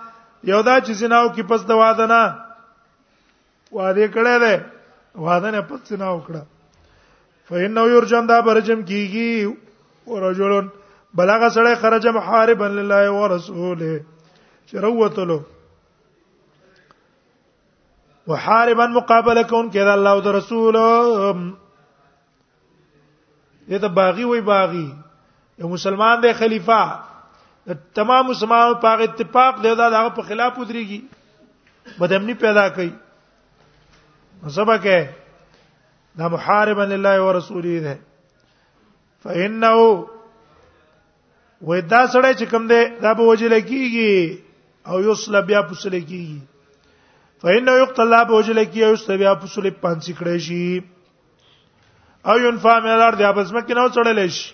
[0.50, 2.36] یو دا چې زناو کې پس د واده نه
[3.78, 6.42] واده کړه ده واده نه پس زناو کړه
[7.52, 10.68] فإنه يرجم دا برجم کیږي ورجلن
[11.20, 14.00] بلغه سره خرج محاربا لله ورسوله
[14.72, 15.36] شروتلو
[18.32, 24.82] وحاربا مقابله کون کړه الله او رسول دې ته باغی وای باغی
[25.58, 26.80] یو مسلمان دی خلیفہ
[28.00, 31.00] تمام مسلمان په اتفاق دی دا هغه په خلاف ودرېږي
[32.04, 32.90] بدامنی پیدا کوي
[34.60, 34.94] سبکه
[36.22, 37.96] دا محاربا لله ورسوله ده
[39.26, 39.74] فانه
[41.66, 44.14] وې دا سړی چې کوم دی دا به وجل کیږي
[44.88, 46.36] او یوسل بیا پوسل کیږي
[47.42, 50.68] فإنه يقتل به وجل کیږي او یوسل بیا پوسل پانسی کړي شي
[52.30, 54.48] او ينفع من الارض یا بس مکه نو چړلې شي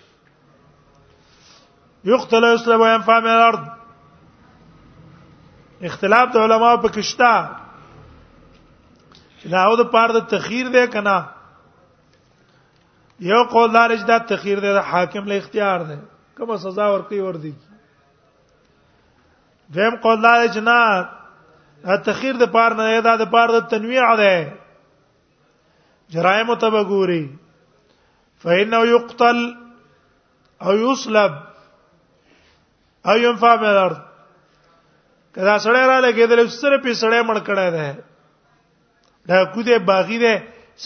[2.13, 3.63] يقتل يسلب وينفع من الارض
[5.91, 7.33] اختلاف د علماو په کښتا
[9.53, 11.19] دا او د پاره د تخیر دی کنه
[13.31, 15.97] یو قول دار اجدا تخیر دی د حاکم له اختیار دی
[16.37, 17.51] کوم سزا ورکي ور دي
[19.75, 24.33] دیم قول دا چې نه تخیر د پار نه دا د پار د تنویع ده
[26.17, 27.23] جرائم ته وګوري
[28.47, 29.39] فإنه يقتل
[30.67, 31.33] او يصلب
[33.13, 34.01] او ينفع من الارض
[35.39, 37.89] کدا سړی را لګیدل سره په سړی مړ کړه ده
[39.29, 40.35] دا کو دې باغی ده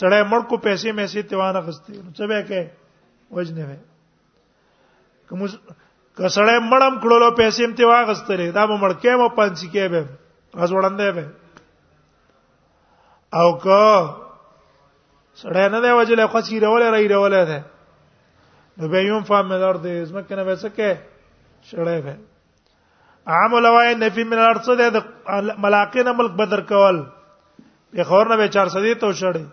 [0.01, 2.63] سړی مړ کو پیسې مې سي تیوان غستې نو څه به کې
[3.31, 3.79] وجنه وې
[5.29, 5.43] کوم
[6.19, 10.03] کسړې مړم کړلو پیسې هم ته واغستلې دا به مړکې مو پنځ کې به
[10.63, 11.25] راز وړاندې به
[13.41, 13.83] او که
[15.43, 17.61] سړې نه دی وجلې خو چې رولې رې رولې ده
[18.79, 21.01] نو به یوم فهم دار دې زمکه نه وسکه
[21.69, 22.15] شړې به
[23.39, 27.01] عام لوای نفی من الارض د ملاقین ملک بدر کول
[27.97, 29.45] په خور نه به 400 ته شړې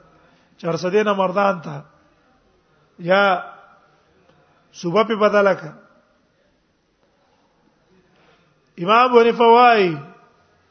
[0.65, 1.79] 400 نه مردان تا
[3.09, 3.21] یا
[4.81, 5.63] صبح په بدل ک
[8.83, 9.83] امام ابن فوای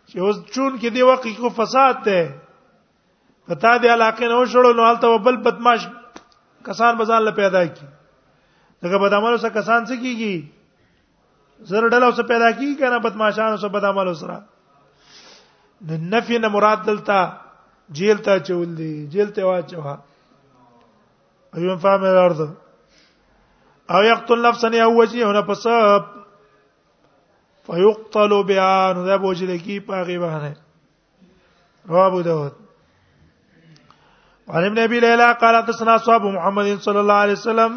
[0.09, 2.25] چې اوس چون کې دی وقې کو فساد ته
[3.53, 5.87] پتا دی علاقې نه وشړو نو حالت وبل بدمعش
[6.67, 7.87] کسان بزان له پیدا کی
[8.83, 14.15] دغه بداملو سره کسان څه کیږي زر ډلو سره پیدا کیږي کنه بدمعشانو سره بداملو
[14.15, 14.43] سره
[15.93, 17.25] د نفي نه مراد دلته
[18.01, 19.97] جیل ته چول دي جیل ته واچوا
[21.57, 22.45] ایوم فهم الارض
[23.91, 26.03] او یقتل نفسا او وجهه نفسب
[27.67, 30.53] فيقتل بها نو دا بوجل کی پاغي باندې
[31.89, 32.53] رواه ابو داود
[34.47, 37.73] وعن ابن ابي ليلى قال تسنا صحاب محمد صلى الله عليه وسلم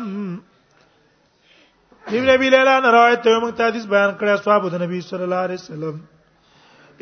[2.08, 5.36] ابن ابي ليلى نے روایت ته موږ حدیث بیان کړی صحاب د نبی صلی الله
[5.48, 6.00] علیه وسلم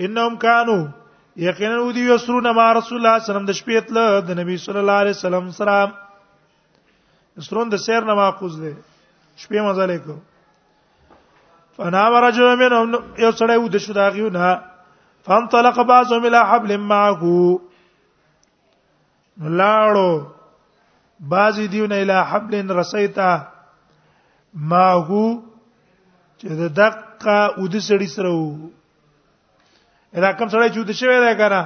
[0.08, 0.82] انهم كانوا
[1.50, 4.58] یقینا ودي يسرون مع رسول الله صلی الله علیه وسلم د شپې تل د نبی
[4.66, 5.80] صلی الله علیه وسلم سره
[7.50, 8.74] سرون د سیر نه ماخوذ دی
[9.38, 10.16] شپې مزه لیکو
[11.76, 12.90] فانا رجل منهم
[13.24, 14.48] یو سړی و د شو داغیو نه
[15.30, 17.60] فانطلق بعضهم الى حبل معه
[19.60, 20.22] لاړو
[21.36, 23.32] بعضی دیونه الى حبل رسیتا
[24.74, 25.26] معه
[26.40, 28.70] چې د دقه ود سړی سره وو
[30.14, 31.64] دا کوم سړی چې ود شوی دی کنه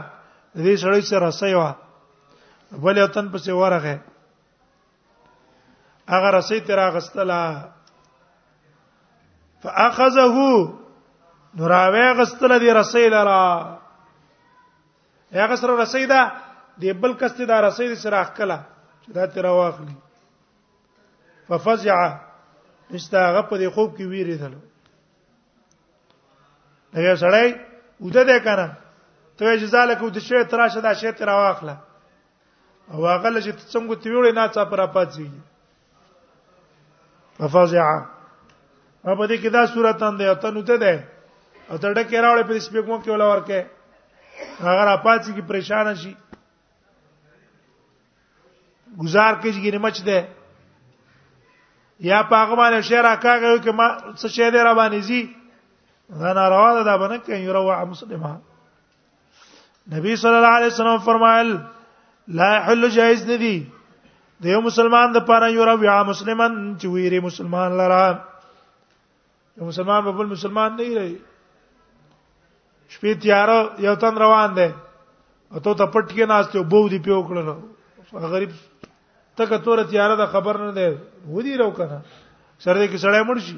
[0.55, 1.75] دې سړی سره رسیوا
[2.85, 3.97] بل یو تن پسې ورغه
[6.11, 7.41] هغه رسې تیرا غستله
[9.63, 10.37] فاخذه
[11.61, 13.43] نراوی غستله دی رسې لرا
[15.41, 16.21] هغه سره رسې ده
[16.83, 18.57] دی بل کسته دا رسې سره اخکله
[19.03, 19.97] چې دا تیرا واخلي
[21.51, 21.99] ففزع
[22.97, 24.55] استاغه په دې خوب کې ویری دل
[26.99, 27.47] هغه سړی
[28.07, 28.67] وته ده کنه
[29.37, 31.77] ته اجازه لکه د شی تراشه دا شی ترا واخله
[32.91, 35.29] او هغه لږ څنګه تیوړې نه څا پر اپاتږي
[37.39, 37.83] ففزع
[39.03, 40.93] په دې کې دا صورت انده ته نوته ده
[41.73, 43.59] اته ډکه راوړې په سپېکمو کې ولا ورکه
[44.65, 46.13] هغه را پاتې کی پریشان شي
[49.03, 50.19] گزار کیږي نمچ ده
[52.11, 53.87] یا پاغه باندې شعر اکاږي چې ما
[54.19, 55.21] څه شی دی را باندې زی
[56.21, 58.33] دا ناروا ده دا باندې کوي روع مسلمه
[59.95, 61.57] نبی صلی الله علیه وسلم فرمایل
[62.39, 63.55] لا حل جائز ندی
[64.41, 68.03] د یو مسلمان د پاره یو رب یا مسلمان چې ویری مسلمان لرا
[69.57, 71.09] یو مسلمان په بل مسلمان نه ری
[72.93, 73.49] شپې تیار
[73.87, 74.69] یو تن روان دی
[75.51, 77.55] او ته پټ کې ناشته بو دی پیو کړنو
[78.35, 78.51] غریب
[79.41, 80.87] تک تور تیار ده خبر نه دی
[81.33, 81.99] ودی رو کنه
[82.59, 83.57] سره دې کې سړی مړ شي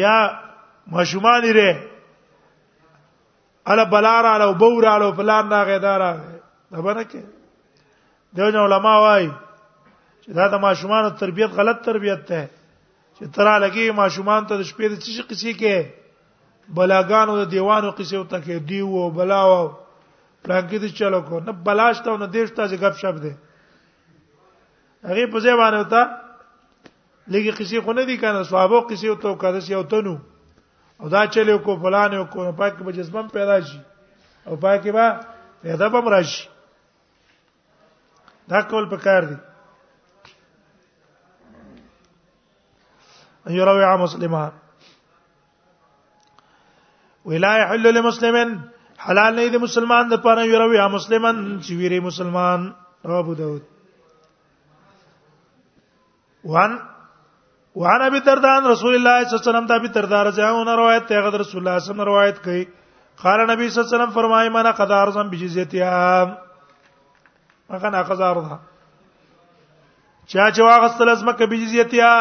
[0.00, 0.16] یا
[0.96, 1.68] ماشومان لري
[3.72, 6.12] الا بلار الا بور الا فلان ناغه دارا
[6.70, 7.20] دبره کې
[8.36, 9.28] دغه علما وایي
[10.22, 12.42] چې دا د ماشومان تربيت غلط تربيت ده
[13.18, 15.76] چې ترا لګي ماشومان ته د شپې د څه قصې کې
[16.78, 19.60] بلاګانو د دیوانو قصې او تکې دیو بلاو
[20.42, 23.32] پلانګې دي چلو کو نه بلاشت او نه دیشتا چې غب شپ ده
[25.10, 26.02] هغه په ځای باندې وتا
[27.32, 30.16] لګي قصې خو نه دي کنه صحابه قصې او تو کده سی او تنو
[31.02, 33.78] او دا چلو کو فلان او کو پاک به جسمم پیدا شي
[34.48, 35.06] او پاکي با
[35.62, 36.44] پیدا بم راشي
[38.50, 39.34] دا کول پکار دي
[43.48, 44.52] ان يروي مسلمه
[47.24, 48.60] ولا يحل لمسلم
[49.06, 52.70] حلال نه دي مسلمان د پاره يروي مسلمان چې ویری مسلمان
[53.22, 53.62] ابو داود
[56.54, 56.78] وان
[57.82, 60.74] وعن ابي الدرداء رسول الله صلى الله عليه وسلم دا ابي الدرداء رضي الله عنه
[60.82, 62.64] روایت ته غد رسول الله صلى الله عليه وسلم روایت کوي
[63.22, 66.43] قال نبی صلی الله علیه وسلم فرمایي منا قد ارزم بجزیتها
[67.70, 68.58] هغه نه اخذ ارضها
[70.26, 72.12] چا چې واغستل از مکه بجزیتیا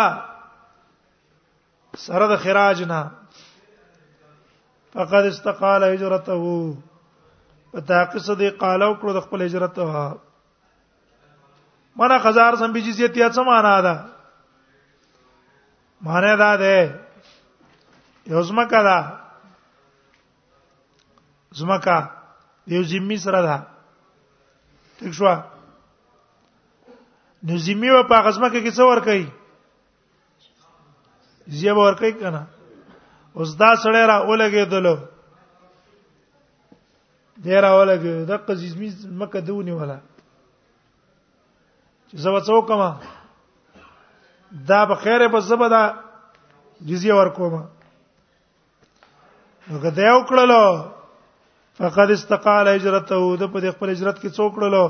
[1.97, 3.11] سره د خراج نه
[4.93, 6.33] فقد استقال هجرته
[7.73, 10.07] وتاق صدې قالو کړو د خپل هجرت ها
[11.95, 13.99] مانا خزار سم بجزیتیا څه معنا ده
[16.01, 16.99] معنی دا ده
[18.31, 18.97] یو زمکا دا
[21.59, 21.99] زمکا
[22.73, 23.55] یو زمي سره ده
[24.99, 25.25] ٹھیک شو
[27.47, 29.25] نو زمي و په غزمه کې څه ور کوي
[31.61, 32.41] زیب ور کوي کنه
[33.37, 34.87] اوس دا سړی را ولګېدل
[37.43, 38.89] دی را ولګېدل دغه زمي
[39.23, 39.97] مکه دونی ولا
[42.07, 42.89] چې زو څو کما
[44.69, 45.83] دا به خیره به زبدا
[46.89, 47.61] جزیه ورکوما
[49.67, 50.63] نو که دا یو کړلو
[51.77, 54.83] فقد استقال هجرته د په خپل هجرت کې څوک کړلو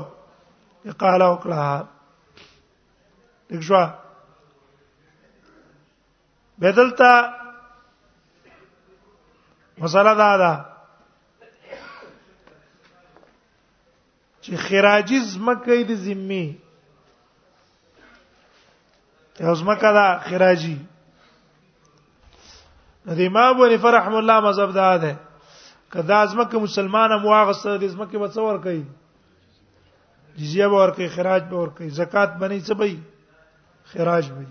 [0.92, 1.86] اقاله وکړه
[3.52, 3.84] دښوا
[6.64, 7.10] بدلتا
[9.82, 10.52] مسله دا ده
[14.42, 16.46] چې خراجي زمکه د ذمي
[19.44, 20.78] یو زمکه دا خراجي
[23.06, 25.12] د امام ابو نفر رحم الله مذهب دا ده
[25.92, 28.82] کدا ازمکه مسلمانه مواغسته د ازمکه بڅور کوي
[30.38, 32.96] جزیه به ورکړي خراج به ورکړي زکات بنئ څه به
[33.92, 34.44] خراج به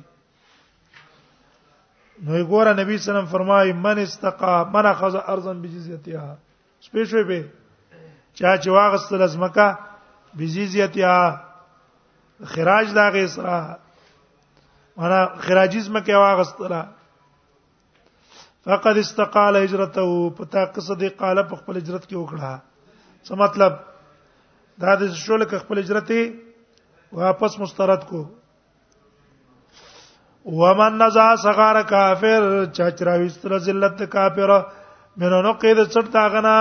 [2.23, 6.35] نو ګوره نبی سلام فرمایي من استقا من اخذ ارضا بجزیتها
[6.81, 7.39] سپیشوي به
[8.33, 9.67] چا چې واغسته لازمکه
[10.37, 11.43] بجزیتها
[12.53, 13.57] خراج دا غیسرا
[14.97, 16.83] معنا خراجیزم کې واغسته
[18.65, 22.59] فقد استقال هجرته پتا قصه دی قاله په خپل هجرت کې وکړه
[23.25, 23.73] څه مطلب
[24.83, 26.11] دا د شول کې خپل هجرت
[27.23, 28.21] واپس مسترد کو
[30.61, 32.47] ومن نزا صغار کافر
[32.77, 34.55] چچرا وستر ذلت کافر
[35.23, 36.57] منو نو قید څټ تا غنا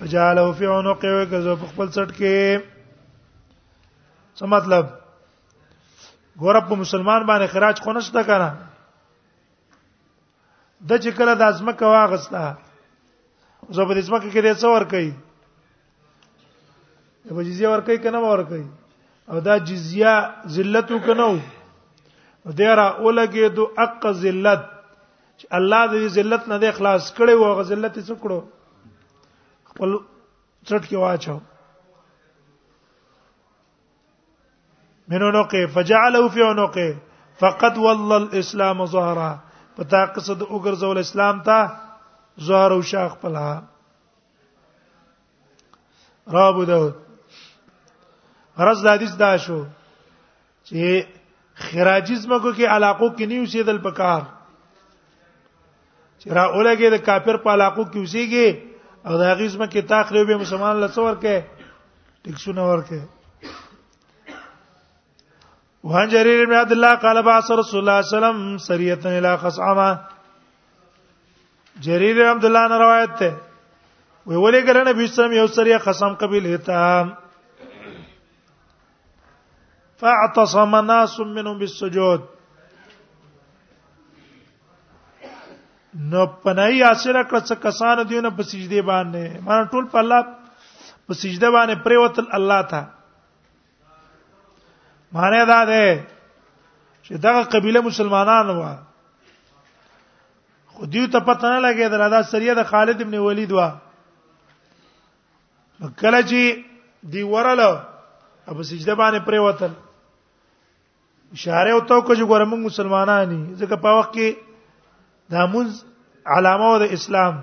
[0.00, 2.64] فجاله فی عنق وکذو خپل څټ کې
[4.36, 4.94] څه مطلب
[6.44, 8.50] ګورب مسلمان باندې خراج خو نشته کنه
[10.88, 12.44] د چې کله د ازمکه واغستا
[13.74, 15.10] زه په دې ازمکه کې دې څو ور کوي
[17.36, 18.66] به جزیه ور کوي کنه ور کوي
[19.30, 20.14] او دا جزیه
[20.56, 21.32] ذلت وکنو
[22.60, 24.62] دیره اولګه دو اق ذلت
[25.38, 28.40] چې الله دې ذلت نه دې خلاص کړي او غذلت یې څکړو
[29.70, 29.90] خپل
[30.66, 31.36] چټ کې واچو
[35.12, 36.90] منو نوقه فجعله في عنقه
[37.44, 39.30] فقد والله الاسلام ظهره
[39.80, 41.58] په تا قصد وګرځول اسلام ته
[42.46, 43.48] زهر او شاخ پلا
[46.34, 46.94] رابو داود
[48.58, 49.58] غرض د حدیث دا شو
[50.66, 50.80] چې
[51.68, 54.22] خراجیزم کو کې علاقو کې نه اوسېدل پکار
[56.20, 58.48] چې را اولګه د کافر په علاقو کې اوسېږي
[59.06, 61.36] او د غیزم کې تاخریو به مسلمان لڅور کې
[62.24, 63.00] ټیکسونه ورکه
[65.84, 69.36] وعن جرير بن عبد الله قال بعث رسول الله صلى الله عليه وسلم سريه الى
[69.36, 70.04] خصعما
[71.82, 73.32] جرير بن عبد الله روایت ته
[74.26, 76.76] وی ولې ګره نبی صلی الله علیه وسلم یو سریه خصم قبیله ته
[80.00, 82.22] فاعتصم ناس منهم بالسجود
[86.10, 90.26] نو پنای حاصل کړ څه کسان دیونه په سجده باندې مانه ټول په الله
[91.06, 92.86] په سجده باندې پریوتل الله ته
[95.12, 96.06] معنی دا ده
[97.02, 98.62] چې دغه قبيله مسلمانان و
[100.74, 103.70] خو دیو ته پته نه لګی دا د سریه د خالد ابن ولید و کله
[106.22, 106.64] چې
[107.14, 107.68] دی ورله
[108.46, 109.72] ابو سجده باندې پرې وتل
[111.38, 114.28] اشاره او تو کو چې ګورم مسلمانانی ځکه په وخت کې
[115.34, 115.68] دا مونږ
[116.36, 117.34] علامه د اسلام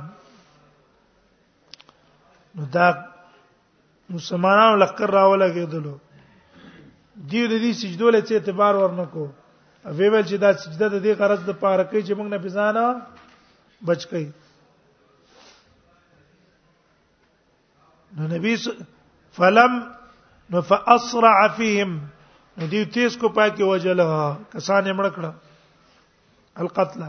[2.55, 2.87] نو دا
[4.09, 5.95] مسلمانانو لکر راولګېدلو
[7.31, 9.25] دی د دې سجدو له اعتبار ورنکو
[9.97, 12.83] وی ویل چې دا سجده د دې غرض د پاره کوي چې موږ نه بزانه
[13.87, 14.27] بچ کړي
[18.17, 18.53] نو نبی
[19.37, 19.73] فلم
[20.53, 21.99] نو فاسرع فيهم
[22.71, 25.31] دی تیز کو پای کې وجلها کسان یې مړ کړه
[26.61, 27.01] القتل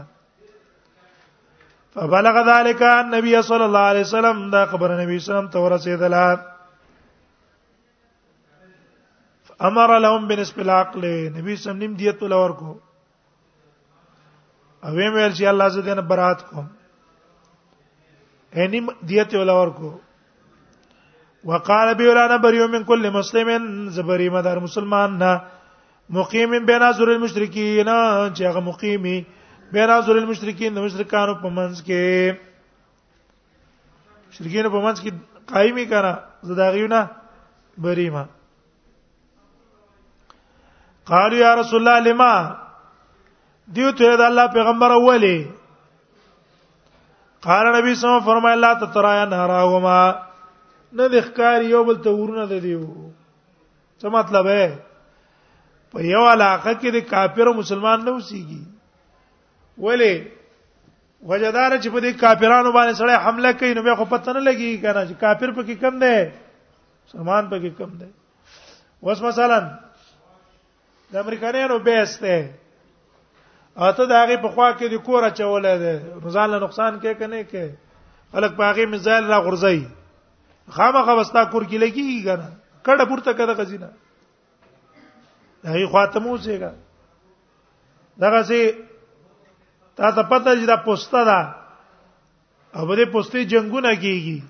[1.93, 6.25] فبلغ ذلك النبي صلى الله عليه وسلم دا خبر نبی صلی الله علیه وسلم تورسیدلا
[9.67, 11.03] امر لهم بنسب العقل
[11.37, 12.69] نبی سم نیم دیت ولور کو
[14.87, 16.65] اوی مېر چې الله زده نه برات کوم
[18.63, 19.91] انیم دیت ولور کو
[21.51, 23.45] وقال بي ولا نبريو من كل مسلم
[23.97, 25.31] زبري مدار مسلمان نه
[26.21, 27.87] مقيم بين ازر المشركين
[28.35, 29.17] چې هغه مقيمي
[29.73, 32.05] بين ازر المشركين د مشرکانو په منځ کې
[34.29, 35.13] مشرکین په منځ کې
[35.53, 36.13] قائمي کړه
[36.49, 37.01] زداغیو نه
[37.85, 38.23] بریمه
[41.11, 42.33] قالوا یا رسول الله لما
[43.75, 45.37] دیو ته د الله پیغمبر اولی
[47.45, 49.99] قال نبی صلی الله علیه وسلم فرمایله لا تترایا نهراهما
[50.97, 52.83] نه د ښکار یو بل ته ورونه د دیو
[53.99, 54.67] څه مطلب ہے
[55.93, 58.61] په یو علاقه کې د کافر او مسلمان نه وسیږي
[59.77, 60.13] ولی
[61.31, 64.85] وجدار چې په دې کافرانو باندې سره حمله کوي نو به خو پته نه لګي
[64.85, 68.11] کنه چې کافر پکې کم دی مسلمان پکې کم دی
[69.09, 69.59] اوس مثلا
[71.13, 72.35] د امریکایانو بیس ته
[73.85, 75.93] اته دا غي په خوا کې د کور چولې ده
[76.35, 77.65] ځان له نقصان کې کنه کې
[78.33, 79.79] الګ پاغي میزایل را غورځي
[80.77, 82.47] خامخا وستا کور کې لګي کنه
[82.85, 83.89] کړه پورته کړه غزینه
[85.69, 86.71] هغه خاتمو څنګه
[88.21, 88.61] دغه سي
[89.97, 91.39] تا ته پته چې دا پوسټه ده
[92.75, 94.43] او به دې پوسټي جنگونه کیږي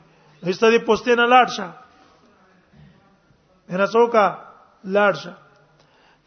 [0.45, 1.68] هیڅ دې پوسټه نه لاړ شه
[3.70, 4.26] نه څوکا
[4.97, 5.34] لاړ شه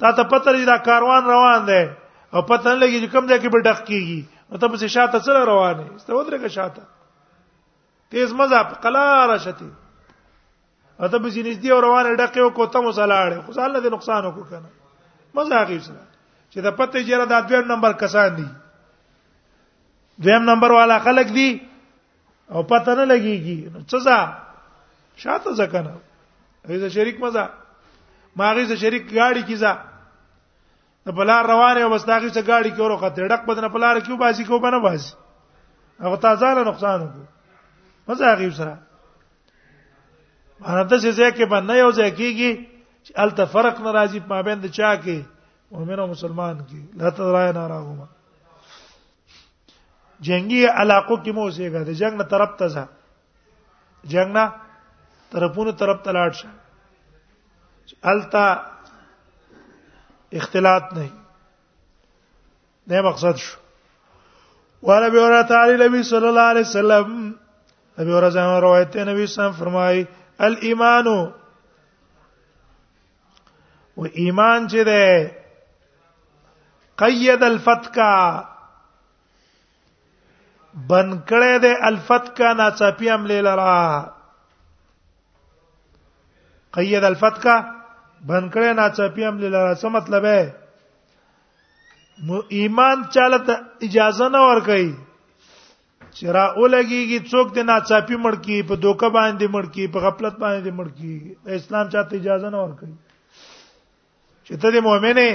[0.02, 1.80] تا ته پته لري دا کاروان روان دی
[2.34, 5.18] او پته نه لګي چې کوم ځای کې به ډک کیږي نو ته پسې شاته
[5.26, 6.82] سره روانه استه ودرګه شاته
[8.10, 13.52] تیز مزه په قلاره شتي اته به ځینې دی روانه ډکه او کوته مصلاړه خو
[13.58, 14.68] ځاله دې نقصان وکړ کنه
[15.38, 16.02] مزه هغه سره
[16.50, 18.48] چې دا پته جره د دویم نمبر کسان دي
[20.26, 21.46] دویم نمبر والا خلک دي
[22.50, 24.18] او پته نه لګيږي نو څه ځا
[25.22, 25.94] شاته ځکنه
[26.68, 27.46] ایزه شریک مزه
[28.42, 29.91] ماغیزه شریک گاڑی کیزه
[31.06, 34.44] د بلار روانه او مستاغي څخه گاڑی کې ورو خطر ډک بدن بلار کیو باسي
[34.46, 35.10] کو بنه باسي
[36.04, 37.26] هغه تازه له نقصان وکړو
[38.08, 38.74] مزاغي سره
[40.60, 42.52] باندې څه ځای کې باندې یو ځای کېږي
[43.06, 45.22] چې الته فرق ناراضي پابند د چا کې
[45.74, 48.06] مؤمن او مسلمان کې لا ترای ناراغما
[50.26, 52.84] جنگي علاقو کې مو اوسېګا د جنگ نه طرف ته ځه
[54.04, 54.52] جنگ نه
[55.34, 56.50] طرفونو طرف ته لاړ شه
[58.10, 58.44] الته
[60.32, 61.10] اختلاط نه
[62.86, 63.56] نه مقصد شو
[64.82, 67.32] وعن ابي اورا تعالی نبی صلی الله علیه وسلم
[67.98, 70.04] ابي هريره روایت ہے نبی صلی الله علیہ وسلم فرمائی
[70.48, 71.06] الايمان
[73.96, 75.30] و ایمان چه ده
[76.96, 78.12] قید الفتکا
[80.88, 83.78] بن کړه ده الفتکا ناڅاپي عمل لرا
[86.72, 87.58] قید الفتکا
[88.30, 90.42] بن کړه نه چپی عمل لاره څه مطلب ہے
[92.58, 93.54] ایمان چاله
[93.86, 94.86] اجازه نه ور کوي
[96.10, 101.14] چې را ولګيږي څوک د ناڅاپي مړکی په دوکه باندې مړکی په غفلت باندې مړکی
[101.48, 102.94] د اسلام چاته اجازه نه ورکړي
[104.46, 105.26] چې ته د مؤمنه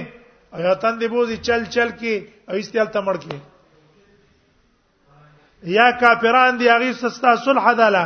[0.57, 2.13] آیاتن دی بوزي چل چل کې
[2.49, 3.37] او استیال ته مړکی
[5.77, 8.05] یا کافران دی هغه سستا صلح داله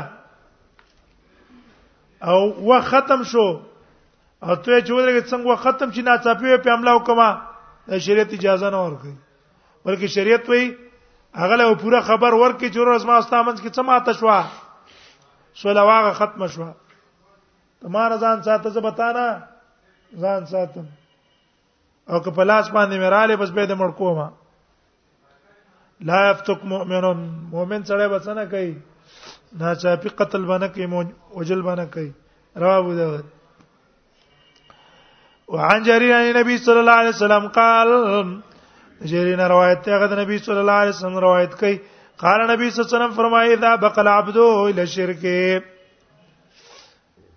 [2.32, 3.48] او و ختم شو
[4.44, 7.30] او ته چې ولرګې څنګه ختم شي ناڅاپي په حمله وکما
[7.94, 9.16] د شریعت اجازه نه ورکړي
[9.86, 10.68] بلکې شریعت وایي
[11.42, 14.28] هغه له پوره خبر ورکړي چې ورځ ما استامن کې څه ماته شو
[15.62, 16.64] سولواغه ختم شو
[17.82, 19.28] ته ما رضان ساته زه بتانا
[20.24, 20.86] ځان ساتم
[22.10, 24.28] او که په لاس باندې مراله بس به د مړ کومه
[26.12, 27.04] لا يفتق مؤمن
[27.52, 28.72] مؤمن سره بسنه کوي
[29.62, 32.12] ناچاپی قتل باندې کوي وجل باندې کوي
[32.66, 33.26] رواه ابو داود
[35.52, 37.90] وعن جرير عن النبي صلى الله عليه وسلم قال
[39.12, 41.78] جرير روایت ته غد نبی صلی الله علیه وسلم روایت کوي
[42.24, 45.20] قال نبی صلی الله علیه وسلم فرمایي اذا بقل عبد الى الشرك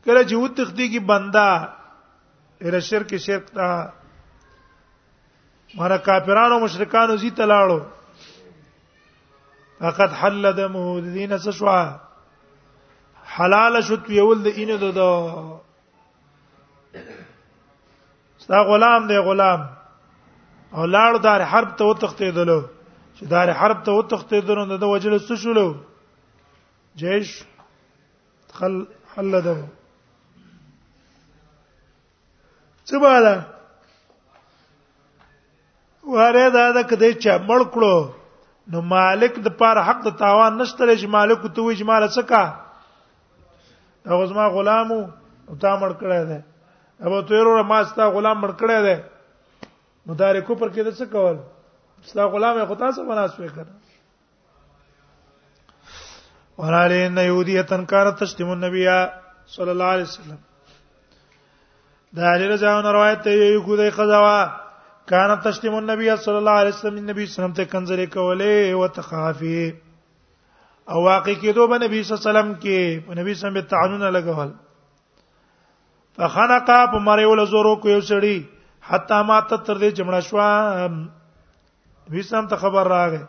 [0.05, 3.69] کله چې وتختی کی بندا الى الشرك شرک تا
[5.79, 7.81] مره کافرانو مشرکانو زی تلاړو
[9.81, 11.79] فقد حل دمه الذين سشوا
[13.39, 15.64] حلال شت یول د اینه دو
[18.45, 19.61] ستا غلام دی غلام
[20.77, 22.61] او لاړ دار حرب ته وتختیدلو
[23.17, 25.67] چې دار حرب ته وتختیدلو نو د وجل سشلو
[27.03, 27.31] جيش
[28.59, 28.75] خل
[29.15, 29.55] حل ده
[32.93, 33.35] سبحانه
[36.17, 37.97] واره دا د کده چا مړ کړو
[38.73, 42.45] نو مالک د پاره حق د تاوان نشته لږ مالک ته وې جماله څه کا
[44.07, 44.99] دا غزما غلامو
[45.49, 46.41] او تا مړ کړه ده
[47.03, 48.95] ابو تیرو ما ستا غلام مړ کړی دی
[50.07, 51.37] نو دار کفر کې د څه کول
[52.11, 53.73] ستا غلام خو تاسو مناسب کړه
[56.63, 58.85] ورالي ان يهوديتن كانت تشتم النبي
[59.47, 60.39] صلى الله عليه وسلم
[62.17, 66.75] دا علی رضا عنه روایت ته یو ګوډه قضاوا کان تشتم النبي صلى الله عليه
[66.75, 69.75] وسلم نبی صلی الله علیه وسلم ته کنزلې کولې او تخافي
[70.95, 73.65] او واقع کېدو به نبی صلی الله علیه وسلم کې په نبی صلی الله علیه
[73.65, 74.55] وسلم تعانون لګول
[76.17, 78.37] فخنقا په مریول زورو کو یو سړی
[78.91, 80.37] حتا مات تر دې چمړه شو
[82.15, 83.23] ویسم ته خبر راغې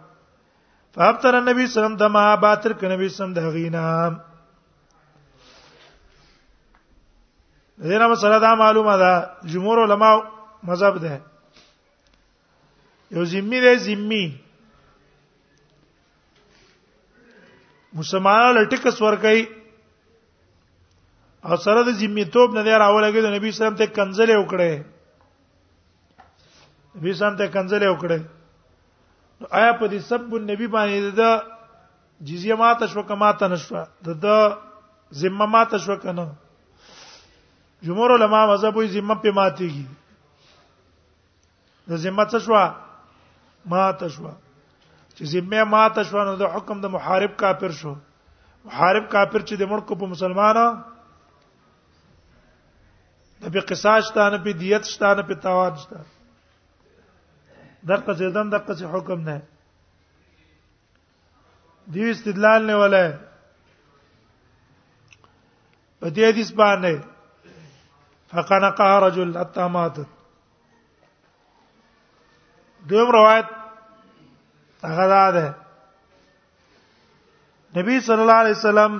[0.95, 4.17] فابتر النبي صلی الله علیه وسلم دما باتر ک نبی صلی الله علیه وسلم
[7.85, 9.13] دغه مسله دا معلومه ده
[9.55, 10.11] جمهور علما
[10.71, 11.21] مذهب ده
[13.17, 14.23] یو ذمي ده ذمي
[18.03, 19.47] مسلمانانو لټک سور کوي
[21.47, 24.71] او سره د ذمہتوب نه دی راولګي د نبی سلام ته کنځلې وکړې
[26.97, 28.19] نبی سلام ته کنځلې وکړې
[29.59, 30.21] آیا په دې سب
[30.51, 31.21] نبی باندې د
[32.29, 33.73] جزیه ماته شو کماته نشو
[34.07, 34.25] د د
[35.21, 36.25] ذمہ ماته شو کنه
[37.85, 39.87] جمهور علما مذهب وي ذمہ په ماتيږي
[41.93, 42.55] د ذمہ څه شو
[43.75, 44.27] ماته شو
[45.15, 49.71] چې ذمہ ماته شو نو د حکم د محارب کافر شو محارب کافر چې د
[49.75, 50.94] ملک په مسلمانانو
[53.41, 55.99] نه په قصاص شته نه په دیت شته نه په تاوان شته
[57.89, 59.37] دغه څه دم دغه څه حکم نه
[61.93, 63.05] دی استدلال نه ولا
[65.99, 66.93] په دې حدیث باندې
[68.31, 69.95] فقنقها رجل حتى مات
[72.87, 73.47] دویم روایت
[74.89, 75.05] هغه
[75.35, 75.45] ده
[77.77, 78.91] نبی صلی الله علیه وسلم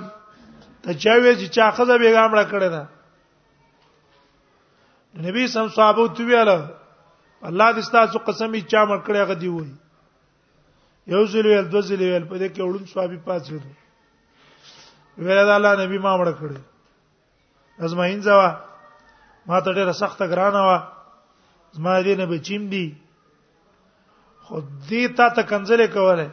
[0.82, 2.82] ته چا وی چې چا خزه بیګام را کړی ده
[5.24, 6.48] نبی سم صحابه تو ویل
[7.48, 9.70] الله دې ستاسو قسم یې چا مړ کړی هغه دی وای
[11.14, 13.72] یو ځل ویل دوه ځل ویل په دې کې وړون صحابي پاتې دي
[15.26, 16.60] ویل دا الله نبی ما مړ کړی
[17.88, 18.48] ازماین ځوا
[19.46, 20.78] ما ته ډېره سخته ګرانه وا
[21.78, 22.86] زما دې نه بچیم دي
[24.46, 24.56] خو
[24.90, 26.28] دې تا ته کنځلې کوله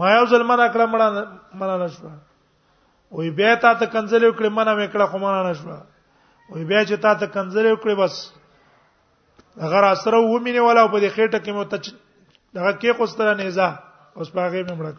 [0.00, 1.08] ما یو ځل مړه کړم مړه
[1.54, 2.08] مړه نشو
[3.10, 5.74] وې به تا ته کنځلې کړې مړه مې کړه خو مړه نشو
[6.50, 8.32] وی بیا چې تا ته کنځلې وکړې بس
[9.62, 11.76] هغه را سره ومینه ولا په دې خېټه کې مو ته
[12.56, 13.68] دغه کې قصتره نېزه
[14.16, 14.96] اوس په هغه مې مړک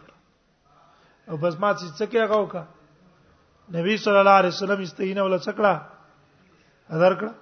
[1.30, 2.64] او بس ما چې څه کې هغه وکړه
[3.78, 5.72] نبی صلی الله علیه وسلم استعینه ولا څکړه
[6.94, 7.32] اذر کړه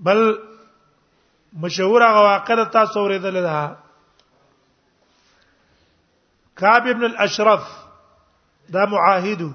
[0.00, 0.20] بل
[1.64, 3.76] مشهور هغه واقعه تاسو اوریدل ده
[6.60, 7.64] کعب ابن الاشرف
[8.72, 9.52] دا معاهده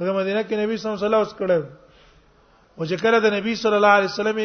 [0.00, 1.58] دغه مدینه کې نبی صلی الله علیه وسلم اوس کړه
[2.78, 4.38] او چې کله د نبی صلی الله علیه وسلم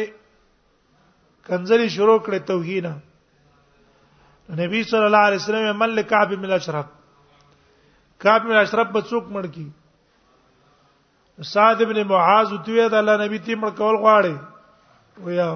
[1.46, 2.86] کنځلې شروع کړې توهین
[4.60, 6.86] نبی صلی الله علیه وسلم مل کعب بن اشرف
[8.26, 9.68] کعب بن اشرف په څوک مړ کی
[11.56, 15.50] سعد ابن معاذ دوی د الله نبی تی مړ کول غواړي ویا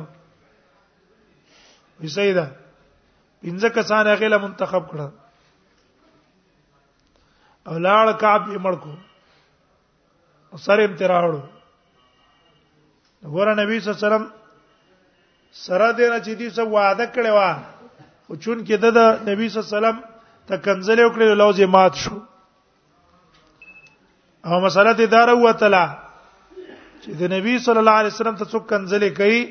[2.01, 2.45] وی سیدا
[3.45, 5.09] پنځه کسان هغه منتخب کړه
[7.73, 8.95] او لاړ کعب یې مړ کو
[10.63, 11.39] سره امتراړو
[13.35, 14.25] ګور نبی صلی الله علیه وسلم
[15.67, 17.41] سره دې چې دې څه وعده کړې و
[18.29, 18.87] او چون کې د
[19.31, 19.99] نبی صلی الله علیه وسلم
[20.49, 22.17] ته کنځلې وکړې لوځي مات شو
[24.49, 25.85] او مسله دې دار هو تعالی
[27.03, 29.43] چې د نبی صلی الله علیه وسلم ته څوک کنځلې کوي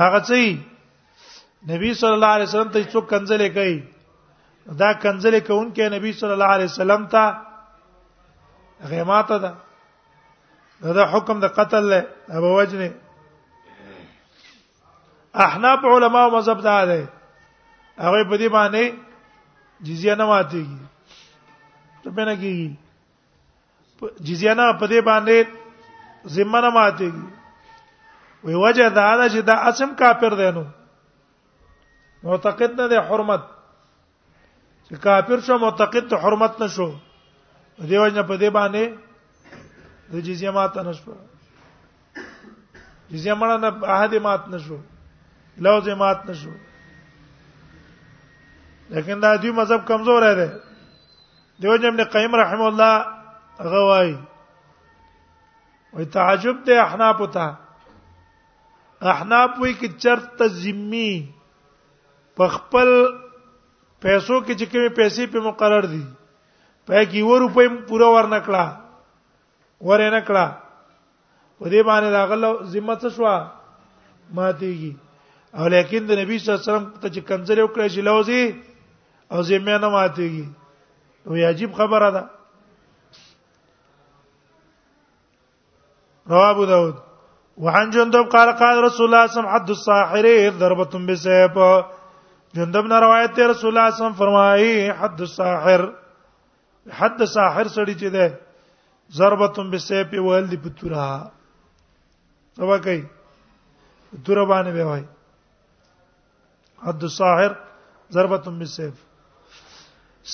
[0.00, 0.40] هغه څه
[1.70, 3.78] نبی صلی الله علیه وسلم ته څوک کنځلې کوي
[4.80, 7.24] دا کنځلې کوونکې نبی صلی الله علیه وسلم ته
[8.88, 9.52] غیماته ده
[10.82, 12.04] دا, دا حکم د قتل له
[12.38, 12.90] ابو وجنه
[15.44, 17.08] احناف علما او مذهب ده ده
[18.04, 18.84] هغه په دې باندې
[19.86, 20.78] جزیه نه ماتيږي
[22.02, 22.70] ته به نه کیږي
[24.28, 25.38] جزیه نه په دې باندې
[26.34, 27.24] ذمہ نه ماتيږي
[28.44, 30.64] وی وجه دا ده چې دا اسم کافر دی نو
[32.22, 33.42] معتقد نه دی حرمت
[34.88, 36.90] چې کافر شو معتقد ته حرمت نشو
[37.88, 38.82] دیو جن په دې باندې
[40.12, 41.14] د جزیه مات نشو
[43.12, 44.76] جزیه مړه نه احد مات نشو
[45.66, 46.50] لوز مات نشو
[48.94, 50.46] لیکن دا دوی مذهب کمزور دی
[51.60, 52.92] دیو جن ابن قیم رحم الله
[53.72, 54.12] غوای
[55.96, 57.56] وي تعجب ته احناف ته
[59.16, 61.12] احناف وی کی چرت تزمی
[62.36, 62.88] په خپل
[64.02, 66.04] پیسو کې چې کومه پیسې په مقرر دي
[66.90, 68.64] په کې و روپې پوره ورنکړه
[69.80, 70.46] ورنکړه
[71.58, 73.28] په دې باندې دا غل ذمہ څه شو
[74.38, 74.92] ماتيږي
[75.58, 78.42] او لیکن د نبی صلی الله علیه وسلم ته چې کنځل یو کړی چې لوزي
[79.32, 80.44] او ذمہ نه ماتيږي
[81.26, 82.22] نو عجیب خبره ده
[86.34, 86.94] رواه ابو داود
[87.64, 90.26] وعن جندب قال قال رسول الله صلى الله عليه وسلم عبد الساحر
[90.58, 91.54] ضربه بسيف
[92.58, 94.70] جندب نے روایت ہے رسول اللہ صلی اللہ علیہ وسلم فرمائے
[95.02, 95.80] حد الساحر
[96.98, 98.24] حد ساحر سړی چې ده
[99.18, 101.06] ضربتم بالسيف وهل دي پتورا
[102.56, 103.00] سبا کوي
[104.10, 105.02] پتورا باندې به وای
[106.88, 107.50] حد ساحر
[108.16, 108.94] ضربتم بالسيف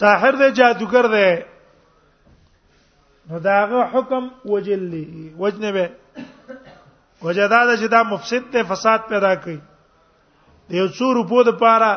[0.00, 1.30] ساحر دی جادوګر دی
[3.30, 5.86] نو داغه حکم وجلی وجنبه
[7.22, 11.90] وجداد چې دا مفسد ته فساد پیدا کوي د یو څو روپو د پاره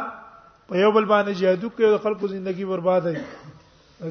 [0.68, 3.22] په یو بل باندې جادو کوي خلکو ژوندۍ برباد هي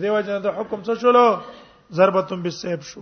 [0.01, 1.26] دیو جن د حکم څه شولو
[1.97, 3.01] ضربتم بالسيف شو